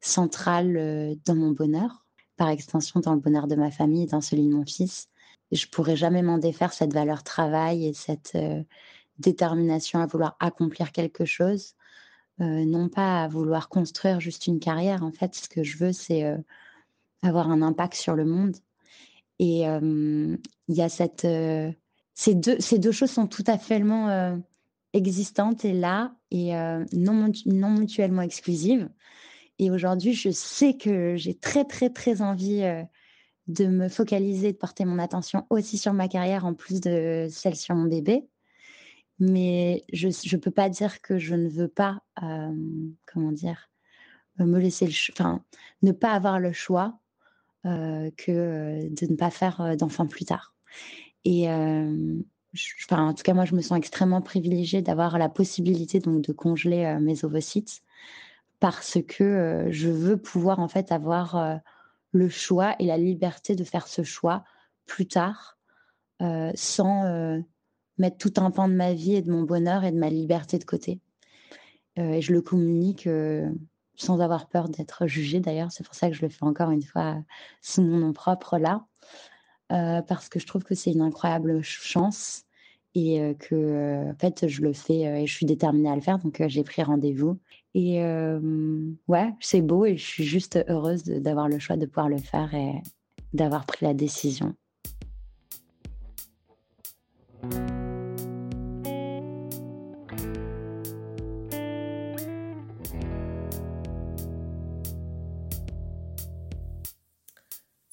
centrale 0.00 1.14
dans 1.24 1.36
mon 1.36 1.52
bonheur 1.52 2.07
par 2.38 2.48
extension 2.48 3.00
dans 3.00 3.14
le 3.14 3.20
bonheur 3.20 3.46
de 3.46 3.56
ma 3.56 3.70
famille 3.70 4.04
et 4.04 4.06
dans 4.06 4.22
celui 4.22 4.44
de 4.44 4.54
mon 4.54 4.64
fils. 4.64 5.08
Je 5.52 5.66
pourrais 5.66 5.96
jamais 5.96 6.22
m'en 6.22 6.38
défaire 6.38 6.72
cette 6.72 6.94
valeur 6.94 7.22
travail 7.22 7.86
et 7.86 7.92
cette 7.92 8.32
euh, 8.36 8.62
détermination 9.18 10.00
à 10.00 10.06
vouloir 10.06 10.36
accomplir 10.40 10.92
quelque 10.92 11.24
chose, 11.24 11.74
euh, 12.40 12.64
non 12.64 12.88
pas 12.88 13.24
à 13.24 13.28
vouloir 13.28 13.68
construire 13.68 14.20
juste 14.20 14.46
une 14.46 14.60
carrière. 14.60 15.02
En 15.02 15.12
fait, 15.12 15.34
ce 15.34 15.48
que 15.48 15.62
je 15.62 15.76
veux, 15.76 15.92
c'est 15.92 16.24
euh, 16.24 16.38
avoir 17.22 17.50
un 17.50 17.60
impact 17.60 17.94
sur 17.94 18.14
le 18.14 18.24
monde. 18.24 18.56
Et 19.40 19.62
il 19.62 20.74
y 20.74 20.82
a 20.82 20.88
cette 20.88 21.24
ces 22.14 22.34
deux 22.34 22.58
ces 22.58 22.80
deux 22.80 22.90
choses 22.90 23.12
sont 23.12 23.28
tout 23.28 23.44
à 23.46 23.56
fait 23.56 23.80
existantes 24.94 25.64
et 25.64 25.72
là 25.72 26.12
et 26.32 26.52
non, 26.92 27.30
non 27.46 27.70
mutuellement 27.70 28.22
exclusives. 28.22 28.88
Et 29.58 29.70
aujourd'hui, 29.70 30.14
je 30.14 30.30
sais 30.30 30.74
que 30.74 31.16
j'ai 31.16 31.34
très, 31.34 31.64
très, 31.64 31.90
très 31.90 32.22
envie 32.22 32.62
euh, 32.62 32.82
de 33.48 33.66
me 33.66 33.88
focaliser, 33.88 34.52
de 34.52 34.56
porter 34.56 34.84
mon 34.84 34.98
attention 34.98 35.46
aussi 35.50 35.78
sur 35.78 35.92
ma 35.92 36.08
carrière 36.08 36.44
en 36.46 36.54
plus 36.54 36.80
de 36.80 37.26
celle 37.30 37.56
sur 37.56 37.74
mon 37.74 37.88
bébé. 37.88 38.28
Mais 39.18 39.84
je 39.92 40.08
ne 40.08 40.40
peux 40.40 40.52
pas 40.52 40.68
dire 40.68 41.00
que 41.02 41.18
je 41.18 41.34
ne 41.34 41.48
veux 41.48 41.66
pas, 41.66 42.02
euh, 42.22 42.52
comment 43.12 43.32
dire, 43.32 43.68
me 44.38 44.60
laisser 44.60 44.86
le 44.86 44.92
enfin, 45.12 45.42
ne 45.82 45.90
pas 45.90 46.12
avoir 46.12 46.38
le 46.38 46.52
choix 46.52 47.00
euh, 47.66 48.12
que 48.16 48.88
de 48.88 49.10
ne 49.10 49.16
pas 49.16 49.30
faire 49.30 49.76
d'enfant 49.76 50.06
plus 50.06 50.24
tard. 50.24 50.54
Et 51.24 51.50
en 51.50 53.12
tout 53.12 53.22
cas, 53.24 53.34
moi, 53.34 53.44
je 53.44 53.56
me 53.56 53.60
sens 53.60 53.76
extrêmement 53.76 54.22
privilégiée 54.22 54.82
d'avoir 54.82 55.18
la 55.18 55.28
possibilité 55.28 55.98
donc 55.98 56.22
de 56.22 56.32
congeler 56.32 56.96
mes 57.00 57.24
ovocytes 57.24 57.82
parce 58.60 58.98
que 59.06 59.66
je 59.70 59.88
veux 59.88 60.16
pouvoir 60.16 60.58
en 60.58 60.68
fait 60.68 60.92
avoir 60.92 61.60
le 62.12 62.28
choix 62.28 62.74
et 62.78 62.86
la 62.86 62.98
liberté 62.98 63.54
de 63.54 63.64
faire 63.64 63.86
ce 63.86 64.02
choix 64.02 64.44
plus 64.86 65.06
tard 65.06 65.58
sans 66.54 67.42
mettre 67.98 68.18
tout 68.18 68.32
un 68.36 68.50
pan 68.50 68.68
de 68.68 68.74
ma 68.74 68.94
vie 68.94 69.14
et 69.14 69.22
de 69.22 69.30
mon 69.30 69.42
bonheur 69.42 69.84
et 69.84 69.92
de 69.92 69.98
ma 69.98 70.10
liberté 70.10 70.58
de 70.58 70.64
côté. 70.64 71.00
et 71.96 72.20
je 72.20 72.32
le 72.32 72.42
communique 72.42 73.08
sans 73.96 74.20
avoir 74.20 74.48
peur 74.48 74.68
d'être 74.68 75.06
jugée 75.06 75.40
d'ailleurs. 75.40 75.72
C'est 75.72 75.84
pour 75.84 75.94
ça 75.94 76.08
que 76.08 76.14
je 76.14 76.22
le 76.22 76.28
fais 76.28 76.44
encore 76.44 76.70
une 76.70 76.82
fois 76.82 77.16
sous 77.60 77.82
mon 77.82 77.98
nom 77.98 78.12
propre 78.12 78.58
là, 78.58 78.86
parce 79.68 80.28
que 80.28 80.40
je 80.40 80.46
trouve 80.46 80.64
que 80.64 80.74
c'est 80.74 80.92
une 80.92 81.02
incroyable 81.02 81.62
chance 81.62 82.44
et 82.94 83.36
que 83.38 84.10
en 84.10 84.14
fait 84.18 84.48
je 84.48 84.62
le 84.62 84.72
fais 84.72 85.00
et 85.22 85.26
je 85.26 85.34
suis 85.34 85.46
déterminée 85.46 85.90
à 85.90 85.94
le 85.94 86.00
faire 86.00 86.18
donc 86.18 86.42
j'ai 86.46 86.64
pris 86.64 86.82
rendez-vous 86.82 87.38
et 87.74 88.02
ouais 89.08 89.34
c'est 89.40 89.60
beau 89.60 89.84
et 89.84 89.96
je 89.96 90.04
suis 90.04 90.24
juste 90.24 90.58
heureuse 90.68 91.04
d'avoir 91.04 91.48
le 91.48 91.58
choix 91.58 91.76
de 91.76 91.86
pouvoir 91.86 92.08
le 92.08 92.18
faire 92.18 92.54
et 92.54 92.82
d'avoir 93.32 93.66
pris 93.66 93.84
la 93.84 93.94
décision. 93.94 94.54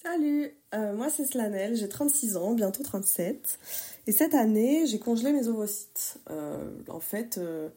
Salut, 0.01 0.51
euh, 0.73 0.95
moi 0.95 1.09
c'est 1.09 1.25
Slanel, 1.25 1.75
j'ai 1.75 1.89
36 1.89 2.37
ans, 2.37 2.53
bientôt 2.53 2.83
37. 2.83 3.59
Et 4.07 4.11
cette 4.11 4.33
année, 4.33 4.85
j'ai 4.87 4.99
congelé 4.99 5.33
mes 5.33 5.47
ovocytes. 5.47 6.19
Euh, 6.29 6.71
en 6.87 6.99
fait, 6.99 7.37
euh, 7.37 7.69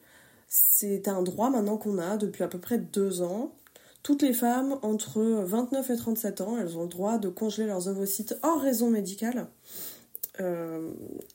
c'est 0.49 1.07
un 1.07 1.21
droit 1.21 1.49
maintenant 1.49 1.77
qu'on 1.77 1.97
a 1.97 2.17
depuis 2.17 2.43
à 2.43 2.47
peu 2.47 2.59
près 2.59 2.77
deux 2.77 3.21
ans. 3.21 3.55
Toutes 4.03 4.21
les 4.21 4.33
femmes 4.33 4.77
entre 4.81 5.21
29 5.21 5.89
et 5.89 5.95
37 5.95 6.41
ans, 6.41 6.57
elles 6.57 6.77
ont 6.77 6.83
le 6.83 6.89
droit 6.89 7.17
de 7.17 7.29
congeler 7.29 7.67
leurs 7.67 7.87
ovocytes 7.87 8.35
hors 8.43 8.61
raison 8.61 8.89
médicale. 8.89 9.47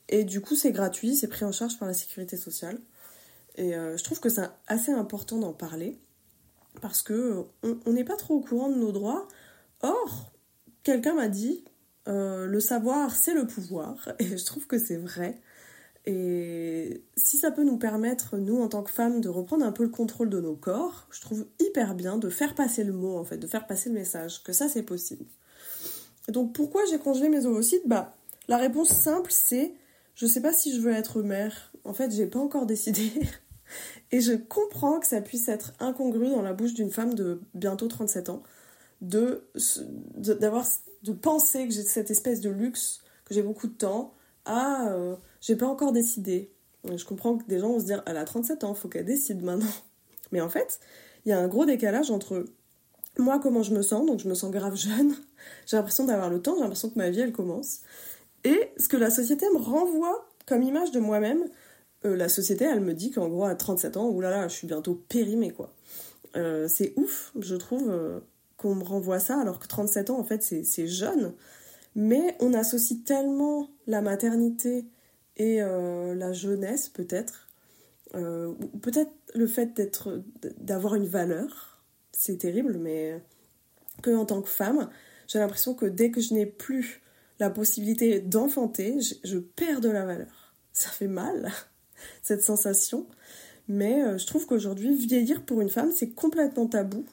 et 0.08 0.24
du 0.24 0.40
coup, 0.40 0.56
c'est 0.56 0.72
gratuit, 0.72 1.14
c'est 1.14 1.28
pris 1.28 1.44
en 1.44 1.52
charge 1.52 1.78
par 1.78 1.86
la 1.86 1.94
sécurité 1.94 2.36
sociale. 2.36 2.78
Et 3.56 3.72
je 3.72 4.02
trouve 4.02 4.18
que 4.18 4.30
c'est 4.30 4.48
assez 4.66 4.92
important 4.92 5.38
d'en 5.38 5.52
parler 5.52 5.98
parce 6.80 7.02
que 7.02 7.44
on 7.62 7.92
n'est 7.92 8.04
pas 8.04 8.16
trop 8.16 8.36
au 8.36 8.40
courant 8.40 8.70
de 8.70 8.76
nos 8.76 8.92
droits. 8.92 9.28
Or, 9.82 10.32
quelqu'un 10.82 11.14
m'a 11.14 11.28
dit 11.28 11.64
euh, 12.08 12.46
le 12.46 12.60
savoir, 12.60 13.14
c'est 13.14 13.34
le 13.34 13.46
pouvoir. 13.46 14.12
Et 14.18 14.36
je 14.36 14.44
trouve 14.44 14.66
que 14.66 14.78
c'est 14.78 14.96
vrai. 14.96 15.40
Et 16.06 17.02
si 17.16 17.38
ça 17.38 17.50
peut 17.50 17.64
nous 17.64 17.78
permettre, 17.78 18.36
nous, 18.36 18.60
en 18.60 18.68
tant 18.68 18.82
que 18.82 18.90
femmes, 18.90 19.20
de 19.20 19.28
reprendre 19.28 19.64
un 19.64 19.72
peu 19.72 19.84
le 19.84 19.88
contrôle 19.88 20.28
de 20.28 20.40
nos 20.40 20.54
corps, 20.54 21.06
je 21.10 21.20
trouve 21.20 21.46
hyper 21.60 21.94
bien 21.94 22.18
de 22.18 22.28
faire 22.28 22.54
passer 22.54 22.84
le 22.84 22.92
mot, 22.92 23.16
en 23.16 23.24
fait, 23.24 23.38
de 23.38 23.46
faire 23.46 23.66
passer 23.66 23.88
le 23.88 23.94
message, 23.94 24.42
que 24.42 24.52
ça, 24.52 24.68
c'est 24.68 24.82
possible. 24.82 25.24
Et 26.28 26.32
donc, 26.32 26.52
pourquoi 26.54 26.82
j'ai 26.90 26.98
congelé 26.98 27.28
mes 27.28 27.46
ovocytes? 27.46 27.86
Bah, 27.86 28.16
la 28.48 28.58
réponse 28.58 28.88
simple, 28.88 29.30
c'est 29.32 29.74
je 30.14 30.26
sais 30.26 30.40
pas 30.40 30.52
si 30.52 30.74
je 30.74 30.80
veux 30.80 30.92
être 30.92 31.22
mère. 31.22 31.72
En 31.84 31.92
fait, 31.92 32.12
j'ai 32.12 32.26
pas 32.26 32.38
encore 32.38 32.66
décidé. 32.66 33.10
Et 34.12 34.20
je 34.20 34.32
comprends 34.34 35.00
que 35.00 35.06
ça 35.06 35.20
puisse 35.20 35.48
être 35.48 35.72
incongru 35.80 36.28
dans 36.28 36.42
la 36.42 36.52
bouche 36.52 36.74
d'une 36.74 36.90
femme 36.90 37.14
de 37.14 37.40
bientôt 37.54 37.88
37 37.88 38.28
ans 38.28 38.42
de 39.00 39.44
de, 40.16 41.12
penser 41.12 41.66
que 41.66 41.74
j'ai 41.74 41.82
cette 41.82 42.10
espèce 42.10 42.40
de 42.40 42.50
luxe 42.50 43.02
que 43.24 43.34
j'ai 43.34 43.42
beaucoup 43.42 43.66
de 43.66 43.72
temps 43.72 44.14
ah 44.44 44.88
euh, 44.90 45.16
j'ai 45.44 45.56
pas 45.56 45.66
encore 45.66 45.92
décidé. 45.92 46.50
Je 46.84 47.04
comprends 47.04 47.36
que 47.36 47.44
des 47.46 47.58
gens 47.58 47.68
vont 47.68 47.80
se 47.80 47.84
dire 47.84 48.02
elle 48.06 48.16
a 48.16 48.24
37 48.24 48.64
ans 48.64 48.74
faut 48.74 48.88
qu'elle 48.88 49.04
décide 49.04 49.42
maintenant. 49.42 49.66
Mais 50.32 50.40
en 50.40 50.48
fait 50.48 50.80
il 51.24 51.30
y 51.30 51.32
a 51.32 51.38
un 51.38 51.48
gros 51.48 51.64
décalage 51.64 52.10
entre 52.10 52.44
moi 53.18 53.38
comment 53.38 53.62
je 53.62 53.74
me 53.74 53.82
sens 53.82 54.06
donc 54.06 54.20
je 54.20 54.28
me 54.28 54.34
sens 54.34 54.50
grave 54.50 54.76
jeune 54.76 55.14
j'ai 55.66 55.76
l'impression 55.76 56.04
d'avoir 56.04 56.30
le 56.30 56.42
temps 56.42 56.54
j'ai 56.56 56.62
l'impression 56.62 56.90
que 56.90 56.98
ma 56.98 57.10
vie 57.10 57.20
elle 57.20 57.32
commence 57.32 57.80
et 58.42 58.72
ce 58.76 58.88
que 58.88 58.96
la 58.96 59.10
société 59.10 59.46
me 59.54 59.58
renvoie 59.58 60.26
comme 60.46 60.62
image 60.62 60.90
de 60.90 60.98
moi-même 60.98 61.44
euh, 62.04 62.16
la 62.16 62.28
société 62.28 62.64
elle 62.64 62.80
me 62.80 62.92
dit 62.92 63.10
qu'en 63.10 63.28
gros 63.28 63.44
à 63.44 63.54
37 63.54 63.96
ans 63.96 64.08
oulala 64.08 64.48
je 64.48 64.54
suis 64.54 64.66
bientôt 64.66 64.94
périmée 65.08 65.52
quoi. 65.52 65.72
Euh, 66.36 66.66
c'est 66.68 66.92
ouf 66.96 67.32
je 67.38 67.54
trouve 67.54 68.20
qu'on 68.56 68.74
me 68.74 68.84
renvoie 68.84 69.18
ça, 69.18 69.38
alors 69.40 69.58
que 69.58 69.66
37 69.66 70.10
ans, 70.10 70.18
en 70.18 70.24
fait, 70.24 70.42
c'est 70.42 70.86
jeune. 70.86 71.34
Mais 71.94 72.36
on 72.40 72.54
associe 72.54 73.04
tellement 73.04 73.68
la 73.86 74.00
maternité 74.00 74.86
et 75.36 75.62
euh, 75.62 76.14
la 76.14 76.32
jeunesse, 76.32 76.88
peut-être, 76.88 77.48
euh, 78.14 78.54
peut-être 78.82 79.12
le 79.34 79.46
fait 79.46 79.74
d'être, 79.74 80.22
d'avoir 80.58 80.94
une 80.94 81.06
valeur, 81.06 81.82
c'est 82.12 82.38
terrible, 82.38 82.78
mais 82.78 83.20
que 84.02 84.10
en 84.10 84.24
tant 84.24 84.42
que 84.42 84.48
femme, 84.48 84.88
j'ai 85.26 85.38
l'impression 85.38 85.74
que 85.74 85.86
dès 85.86 86.10
que 86.10 86.20
je 86.20 86.34
n'ai 86.34 86.46
plus 86.46 87.02
la 87.40 87.50
possibilité 87.50 88.20
d'enfanter, 88.20 88.98
je, 89.24 89.38
perds 89.38 89.80
de 89.80 89.88
la 89.88 90.04
valeur. 90.04 90.54
Ça 90.72 90.88
fait 90.90 91.08
mal, 91.08 91.50
cette 92.22 92.42
sensation. 92.42 93.06
Mais 93.66 94.02
euh, 94.02 94.18
je 94.18 94.26
trouve 94.26 94.46
qu'aujourd'hui, 94.46 94.94
vieillir 94.94 95.44
pour 95.44 95.60
une 95.60 95.70
femme, 95.70 95.90
c'est 95.92 96.10
complètement 96.10 96.66
tabou. 96.66 97.04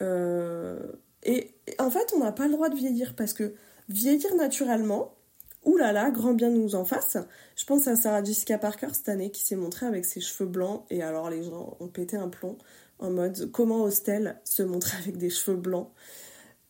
Euh, 0.00 0.80
et, 1.22 1.54
en 1.78 1.90
fait, 1.90 2.12
on 2.14 2.18
n'a 2.18 2.32
pas 2.32 2.46
le 2.46 2.52
droit 2.52 2.68
de 2.68 2.74
vieillir 2.74 3.14
parce 3.14 3.32
que 3.32 3.54
vieillir 3.88 4.34
naturellement, 4.34 5.14
oulala, 5.64 5.92
là 5.92 6.04
là, 6.04 6.10
grand 6.10 6.34
bien 6.34 6.50
nous 6.50 6.74
en 6.74 6.84
fasse. 6.84 7.16
Je 7.56 7.64
pense 7.64 7.86
à 7.88 7.96
Sarah 7.96 8.22
Jessica 8.22 8.58
Parker 8.58 8.88
cette 8.92 9.08
année 9.08 9.30
qui 9.30 9.42
s'est 9.42 9.56
montrée 9.56 9.86
avec 9.86 10.04
ses 10.04 10.20
cheveux 10.20 10.48
blancs 10.48 10.84
et 10.90 11.02
alors 11.02 11.30
les 11.30 11.42
gens 11.42 11.76
ont 11.80 11.88
pété 11.88 12.16
un 12.16 12.28
plomb 12.28 12.58
en 12.98 13.10
mode 13.10 13.50
comment 13.50 13.82
ose-t-elle 13.82 14.40
se 14.44 14.62
montrer 14.62 14.96
avec 14.98 15.16
des 15.16 15.30
cheveux 15.30 15.56
blancs 15.56 15.90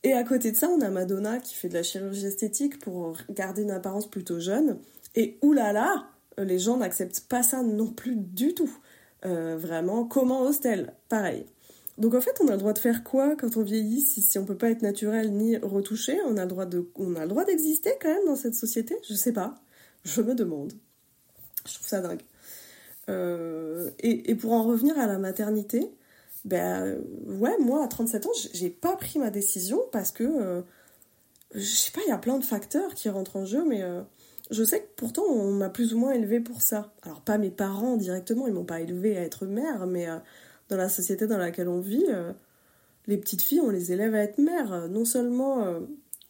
Et 0.03 0.13
à 0.15 0.25
côté 0.25 0.51
de 0.51 0.57
ça, 0.57 0.69
on 0.69 0.81
a 0.81 0.91
Madonna 0.91 1.39
qui 1.39 1.55
fait 1.55 1.69
de 1.69 1.75
la 1.75 1.83
chirurgie 1.83 2.27
esthétique 2.27 2.79
pour 2.79 3.17
garder 3.31 3.63
une 3.63 3.71
apparence 3.71 4.09
plutôt 4.09 4.41
jeune. 4.41 4.79
Et 5.15 5.39
oulala, 5.43 6.07
les 6.39 6.59
gens 6.59 6.79
n'acceptent 6.79 7.27
pas 7.29 7.43
ça 7.43 7.63
non 7.63 7.89
plus 7.89 8.17
du 8.17 8.55
tout. 8.55 8.75
Euh, 9.25 9.57
vraiment, 9.57 10.05
comment 10.05 10.43
ose-t-elle 10.43 10.95
Pareil. 11.09 11.47
Donc 11.99 12.15
en 12.15 12.21
fait, 12.21 12.41
on 12.43 12.49
a 12.49 12.53
le 12.53 12.59
droit 12.59 12.73
de 12.73 12.79
faire 12.79 13.05
quoi 13.05 13.37
quand 13.37 13.57
on 13.57 13.63
vieillit 13.63 14.01
si, 14.01 14.23
si 14.23 14.39
on 14.39 14.45
peut 14.45 14.57
pas 14.57 14.71
être 14.71 14.83
naturel 14.83 15.33
ni 15.33 15.57
retouché? 15.59 16.19
On 16.27 16.37
a 16.37 16.45
le 16.45 17.29
droit 17.29 17.45
d'exister 17.45 17.93
quand 18.01 18.09
même 18.09 18.25
dans 18.27 18.37
cette 18.37 18.55
société? 18.55 18.97
Je 19.09 19.15
sais 19.15 19.33
pas. 19.33 19.61
Je 20.05 20.23
me 20.23 20.35
demande. 20.35 20.73
Je 21.67 21.75
trouve 21.75 21.87
ça 21.87 22.01
dingue. 22.01 22.23
Euh, 23.09 23.91
et, 23.99 24.35
pour 24.35 24.53
en 24.53 24.63
revenir 24.63 24.99
à 24.99 25.07
la 25.07 25.19
maternité, 25.19 25.91
ben 26.45 26.99
ouais, 27.27 27.57
moi 27.59 27.85
à 27.85 27.89
37 27.89 28.27
ans, 28.27 28.31
j'ai 28.53 28.71
pas 28.71 28.97
pris 28.97 29.19
ma 29.19 29.31
décision 29.31 29.81
parce 29.93 30.11
que 30.11 30.25
euh, 30.25 30.63
je 31.55 31.61
sais 31.61 31.93
pas, 31.93 32.01
il 32.07 32.11
y 32.11 32.13
a 32.13 32.19
plein 32.19 32.39
de 32.39 32.45
facteurs 32.45 32.95
qui 32.95 33.09
rentrent 33.09 33.37
en 33.37 33.45
jeu, 33.45 33.65
mais 33.69 33.83
euh, 33.83 34.03
je 34.51 34.65
sais 34.65 34.81
que 34.81 34.89
pourtant 34.97 35.23
on 35.25 35.53
m'a 35.53 35.69
plus 35.69 35.95
ou 35.95 35.99
moins 35.99 36.13
élevé 36.13 36.41
pour 36.41 36.63
ça. 36.63 36.93
Alors 37.03 37.21
pas 37.21 37.39
mes 37.39 37.51
parents 37.51 37.97
directement, 37.97 38.47
ils 38.47 38.55
m'ont 38.55 38.65
pas 38.65 38.81
élevé 38.81 39.17
à 39.17 39.23
être 39.23 39.47
mère, 39.47 39.87
mais 39.87 40.07
dans 40.73 40.79
la 40.79 40.89
société 40.89 41.27
dans 41.27 41.37
laquelle 41.37 41.69
on 41.69 41.81
vit, 41.81 42.07
euh, 42.09 42.33
les 43.07 43.19
petites 43.19 43.43
filles, 43.43 43.61
on 43.61 43.69
les 43.69 43.93
élève 43.93 44.15
à 44.15 44.23
être 44.23 44.39
mères. 44.39 44.89
Non 44.89 45.05
seulement 45.05 45.65
euh, 45.65 45.81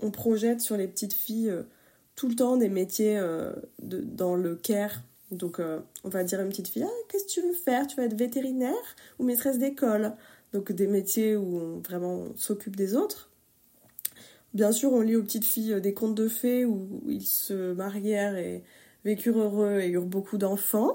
on 0.01 0.11
projette 0.11 0.61
sur 0.61 0.77
les 0.77 0.89
petites 0.89 1.13
filles 1.13 1.49
euh, 1.49 1.63
tout 2.17 2.29
le 2.29 2.35
temps 2.35 2.57
des 2.57 2.69
métiers 2.69 3.19
dans 3.81 4.37
le 4.37 4.55
care. 4.55 5.01
Donc 5.31 5.63
on 6.05 6.09
va 6.11 6.25
dire 6.25 6.41
à 6.41 6.43
une 6.43 6.51
petite 6.51 6.69
fille, 6.69 6.85
ah, 6.87 7.03
qu'est-ce 7.09 7.25
que 7.25 7.31
tu 7.31 7.41
veux 7.41 7.55
faire? 7.55 7.87
Tu 7.87 7.97
vas 7.97 8.05
être 8.05 8.19
vétérinaire 8.19 8.75
ou 9.19 9.25
maîtresse 9.25 9.59
d'école? 9.59 10.13
Donc 10.53 10.73
des 10.73 10.87
métiers 10.87 11.37
où 11.37 11.57
on 11.57 11.79
vraiment 11.79 12.27
s'occupe 12.37 12.77
des 12.77 12.95
autres. 12.95 13.31
Bien 14.53 14.73
sûr, 14.73 14.93
on 14.93 15.01
lit 15.01 15.17
aux 15.17 15.23
petites 15.23 15.47
filles 15.47 15.81
des 15.81 15.95
contes 15.95 16.15
de 16.15 16.29
fées 16.29 16.67
où 16.67 17.03
ils 17.09 17.27
se 17.27 17.73
marièrent 17.73 18.37
et 18.37 18.63
vécurent 19.07 19.39
heureux 19.39 19.81
et 19.81 19.89
eurent 19.89 20.05
beaucoup 20.05 20.37
d'enfants. 20.37 20.95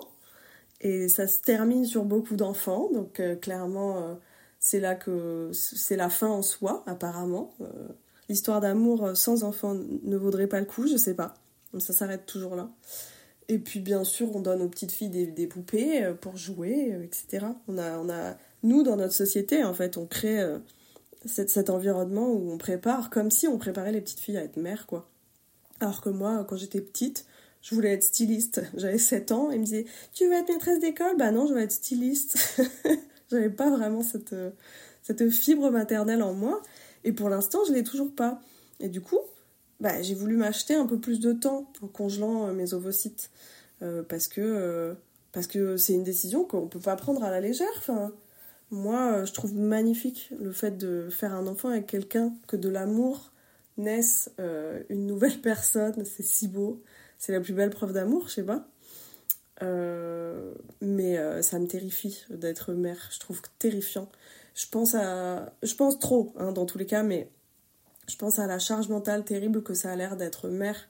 Et 0.81 1.09
ça 1.09 1.27
se 1.27 1.41
termine 1.41 1.85
sur 1.85 2.05
beaucoup 2.05 2.35
d'enfants, 2.35 2.89
donc 2.93 3.19
euh, 3.19 3.35
clairement, 3.35 3.97
euh, 3.97 4.13
c'est 4.59 4.79
là 4.79 4.95
que 4.95 5.49
c'est 5.53 5.95
la 5.95 6.09
fin 6.09 6.27
en 6.27 6.41
soi, 6.41 6.83
apparemment. 6.85 7.55
Euh, 7.61 7.87
l'histoire 8.29 8.61
d'amour 8.61 9.11
sans 9.15 9.43
enfants 9.43 9.73
ne 9.75 10.17
vaudrait 10.17 10.47
pas 10.47 10.59
le 10.59 10.65
coup, 10.65 10.87
je 10.87 10.97
sais 10.97 11.15
pas. 11.15 11.33
Ça 11.79 11.93
s'arrête 11.93 12.25
toujours 12.25 12.55
là. 12.55 12.69
Et 13.49 13.59
puis 13.59 13.79
bien 13.79 14.03
sûr, 14.03 14.35
on 14.35 14.41
donne 14.41 14.61
aux 14.61 14.67
petites 14.67 14.91
filles 14.91 15.09
des, 15.09 15.47
poupées 15.47 16.13
pour 16.21 16.37
jouer, 16.37 16.93
etc. 17.03 17.47
On 17.67 17.77
a, 17.77 17.97
on 17.97 18.09
a, 18.09 18.35
nous, 18.63 18.83
dans 18.83 18.97
notre 18.97 19.13
société, 19.13 19.63
en 19.63 19.73
fait, 19.73 19.97
on 19.97 20.05
crée 20.05 20.43
cet 21.25 21.69
environnement 21.69 22.29
où 22.29 22.51
on 22.51 22.57
prépare 22.57 23.09
comme 23.09 23.31
si 23.31 23.47
on 23.47 23.57
préparait 23.57 23.91
les 23.91 24.01
petites 24.01 24.19
filles 24.19 24.37
à 24.37 24.43
être 24.43 24.57
mères, 24.57 24.85
quoi. 24.85 25.09
Alors 25.79 26.01
que 26.01 26.09
moi, 26.09 26.45
quand 26.49 26.57
j'étais 26.57 26.81
petite, 26.81 27.25
je 27.61 27.75
voulais 27.75 27.93
être 27.93 28.03
styliste. 28.03 28.63
J'avais 28.77 28.97
7 28.97 29.31
ans. 29.31 29.51
Il 29.51 29.59
me 29.59 29.65
disait 29.65 29.85
Tu 30.13 30.25
veux 30.25 30.33
être 30.33 30.49
maîtresse 30.49 30.79
d'école? 30.79 31.17
Bah 31.17 31.31
non, 31.31 31.47
je 31.47 31.53
veux 31.53 31.61
être 31.61 31.71
styliste. 31.71 32.61
J'avais 33.29 33.49
pas 33.49 33.69
vraiment 33.69 34.03
cette, 34.03 34.33
euh, 34.33 34.51
cette 35.03 35.29
fibre 35.29 35.69
maternelle 35.69 36.23
en 36.23 36.33
moi. 36.33 36.61
Et 37.03 37.11
pour 37.11 37.29
l'instant, 37.29 37.59
je 37.67 37.73
l'ai 37.73 37.83
toujours 37.83 38.13
pas. 38.13 38.41
Et 38.79 38.89
du 38.89 39.01
coup, 39.01 39.19
bah, 39.79 40.01
j'ai 40.01 40.15
voulu 40.15 40.37
m'acheter 40.37 40.75
un 40.75 40.85
peu 40.85 40.99
plus 40.99 41.19
de 41.19 41.33
temps 41.33 41.69
en 41.81 41.87
congelant 41.87 42.47
euh, 42.47 42.53
mes 42.53 42.73
ovocytes. 42.73 43.29
Euh, 43.83 44.01
parce 44.01 44.27
que 44.27 44.95
parce 45.33 45.45
que 45.45 45.77
c'est 45.77 45.93
une 45.93 46.03
décision 46.03 46.45
qu'on 46.45 46.67
peut 46.67 46.79
pas 46.79 46.95
prendre 46.95 47.23
à 47.23 47.29
la 47.29 47.39
légère. 47.39 47.67
Enfin, 47.77 48.11
moi, 48.71 49.23
je 49.23 49.33
trouve 49.33 49.53
magnifique 49.53 50.31
le 50.39 50.51
fait 50.51 50.77
de 50.77 51.09
faire 51.11 51.35
un 51.35 51.45
enfant 51.45 51.69
avec 51.69 51.85
quelqu'un, 51.85 52.33
que 52.47 52.55
de 52.55 52.69
l'amour 52.69 53.31
naisse 53.77 54.31
une 54.89 55.05
nouvelle 55.05 55.39
personne. 55.41 56.05
C'est 56.05 56.23
si 56.23 56.47
beau 56.47 56.81
c'est 57.17 57.31
la 57.31 57.41
plus 57.41 57.53
belle 57.53 57.69
preuve 57.69 57.93
d'amour, 57.93 58.27
je 58.27 58.33
sais 58.33 58.43
pas. 58.43 58.67
Euh, 59.63 60.53
mais 60.81 61.17
euh, 61.17 61.41
ça 61.41 61.57
me 61.59 61.67
terrifie 61.67 62.23
d'être 62.29 62.73
mère, 62.73 63.09
je 63.11 63.19
trouve 63.19 63.41
terrifiant. 63.59 64.09
je 64.53 64.67
pense 64.67 64.95
à. 64.95 65.51
Je 65.63 65.73
pense 65.75 65.99
trop, 65.99 66.33
hein, 66.37 66.51
dans 66.51 66.65
tous 66.65 66.77
les 66.77 66.85
cas, 66.85 67.03
mais 67.03 67.29
je 68.07 68.15
pense 68.17 68.39
à 68.39 68.47
la 68.47 68.59
charge 68.59 68.89
mentale 68.89 69.23
terrible 69.23 69.63
que 69.63 69.73
ça 69.73 69.91
a 69.91 69.95
l'air 69.95 70.17
d'être 70.17 70.49
mère. 70.49 70.87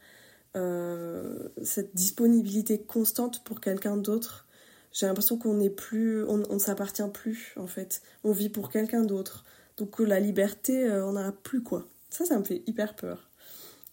Euh, 0.56 1.50
cette 1.64 1.96
disponibilité 1.96 2.80
constante 2.82 3.44
pour 3.44 3.62
quelqu'un 3.62 3.98
d'autre. 3.98 4.46
J'ai 4.92 5.06
l'impression 5.06 5.38
qu'on 5.38 5.56
n'est 5.56 5.70
plus. 5.70 6.26
On, 6.26 6.38
ne 6.38 6.60
s'appartient 6.60 7.08
plus, 7.14 7.54
en 7.58 7.68
fait. 7.68 8.02
On 8.24 8.32
vit 8.32 8.50
pour 8.50 8.70
quelqu'un 8.70 9.04
d'autre. 9.04 9.46
Donc 9.78 10.00
la 10.00 10.20
liberté, 10.20 10.90
on 10.92 11.14
n'a 11.14 11.32
plus 11.32 11.62
quoi. 11.62 11.88
Ça, 12.10 12.26
ça 12.26 12.40
me 12.40 12.44
fait 12.44 12.64
hyper 12.66 12.96
peur. 12.96 13.30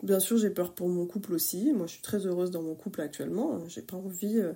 Bien 0.05 0.21
sûr, 0.21 0.37
j'ai 0.37 0.51
peur 0.51 0.75
pour 0.75 0.91
mon 0.91 1.07
couple 1.07 1.33
aussi. 1.33 1.73
Moi, 1.73 1.87
je 1.87 1.93
suis 1.93 2.03
très 2.03 2.27
heureuse 2.27 2.51
dans 2.51 2.61
mon 2.61 2.75
couple 2.75 3.01
actuellement. 3.01 3.59
J'ai 3.69 3.81
pas 3.81 3.97
envie 3.97 4.39
euh, 4.39 4.53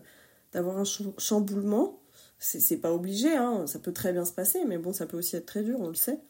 d'avoir 0.52 0.76
un 0.76 0.84
chamboulement. 0.84 1.98
C'est 2.38 2.76
pas 2.76 2.92
obligé, 2.92 3.34
hein. 3.34 3.66
ça 3.66 3.78
peut 3.78 3.92
très 3.92 4.12
bien 4.12 4.26
se 4.26 4.32
passer, 4.32 4.64
mais 4.66 4.76
bon, 4.76 4.92
ça 4.92 5.06
peut 5.06 5.16
aussi 5.16 5.37
être 5.37 5.46
très 5.46 5.62
dur, 5.62 5.78
on 5.80 5.88
le 5.88 5.94
sait. 5.94 6.20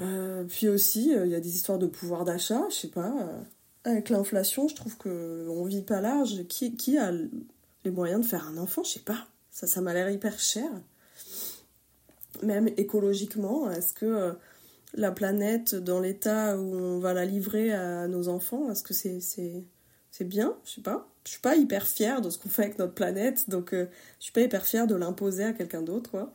Euh, 0.00 0.44
puis 0.44 0.68
aussi, 0.68 1.14
euh, 1.14 1.26
il 1.26 1.32
y 1.32 1.34
a 1.34 1.40
des 1.40 1.56
histoires 1.56 1.78
de 1.78 1.86
pouvoir 1.86 2.24
d'achat, 2.24 2.62
je 2.70 2.76
sais 2.76 2.88
pas. 2.88 3.12
avec 3.82 4.08
l'inflation, 4.10 4.68
je 4.68 4.76
trouve 4.76 4.96
qu'on 4.96 5.64
vit 5.64 5.82
pas 5.82 6.00
large. 6.00 6.46
Qui, 6.46 6.76
qui 6.76 6.96
a 6.96 7.10
les 7.10 7.90
moyens 7.90 8.20
de 8.20 8.26
faire 8.26 8.46
un 8.46 8.58
enfant? 8.58 8.84
Je 8.84 8.92
sais 8.92 9.00
pas. 9.00 9.26
Ça, 9.50 9.66
ça 9.66 9.80
m'a 9.80 9.92
l'air 9.92 10.08
hyper 10.08 10.38
cher. 10.38 10.70
Même 12.42 12.68
écologiquement, 12.76 13.68
est-ce 13.72 13.92
que 13.92 14.36
la 14.92 15.10
planète 15.10 15.74
dans 15.74 16.00
l'état 16.00 16.58
où 16.58 16.74
on 16.74 16.98
va 16.98 17.14
la 17.14 17.24
livrer 17.24 17.72
à 17.72 18.06
nos 18.08 18.28
enfants, 18.28 18.70
est-ce 18.70 18.82
que 18.82 18.94
c'est 18.94 19.20
c'est 20.10 20.24
bien? 20.24 20.56
Je 20.64 20.74
sais 20.74 20.80
pas. 20.80 21.08
Je 21.24 21.32
suis 21.32 21.40
pas 21.40 21.56
hyper 21.56 21.86
fière 21.88 22.20
de 22.20 22.30
ce 22.30 22.38
qu'on 22.38 22.48
fait 22.48 22.62
avec 22.62 22.78
notre 22.78 22.94
planète, 22.94 23.50
donc 23.50 23.74
euh, 23.74 23.86
je 24.20 24.24
suis 24.24 24.32
pas 24.32 24.42
hyper 24.42 24.64
fière 24.64 24.86
de 24.86 24.94
l'imposer 24.94 25.42
à 25.42 25.52
quelqu'un 25.52 25.82
d'autre. 25.82 26.30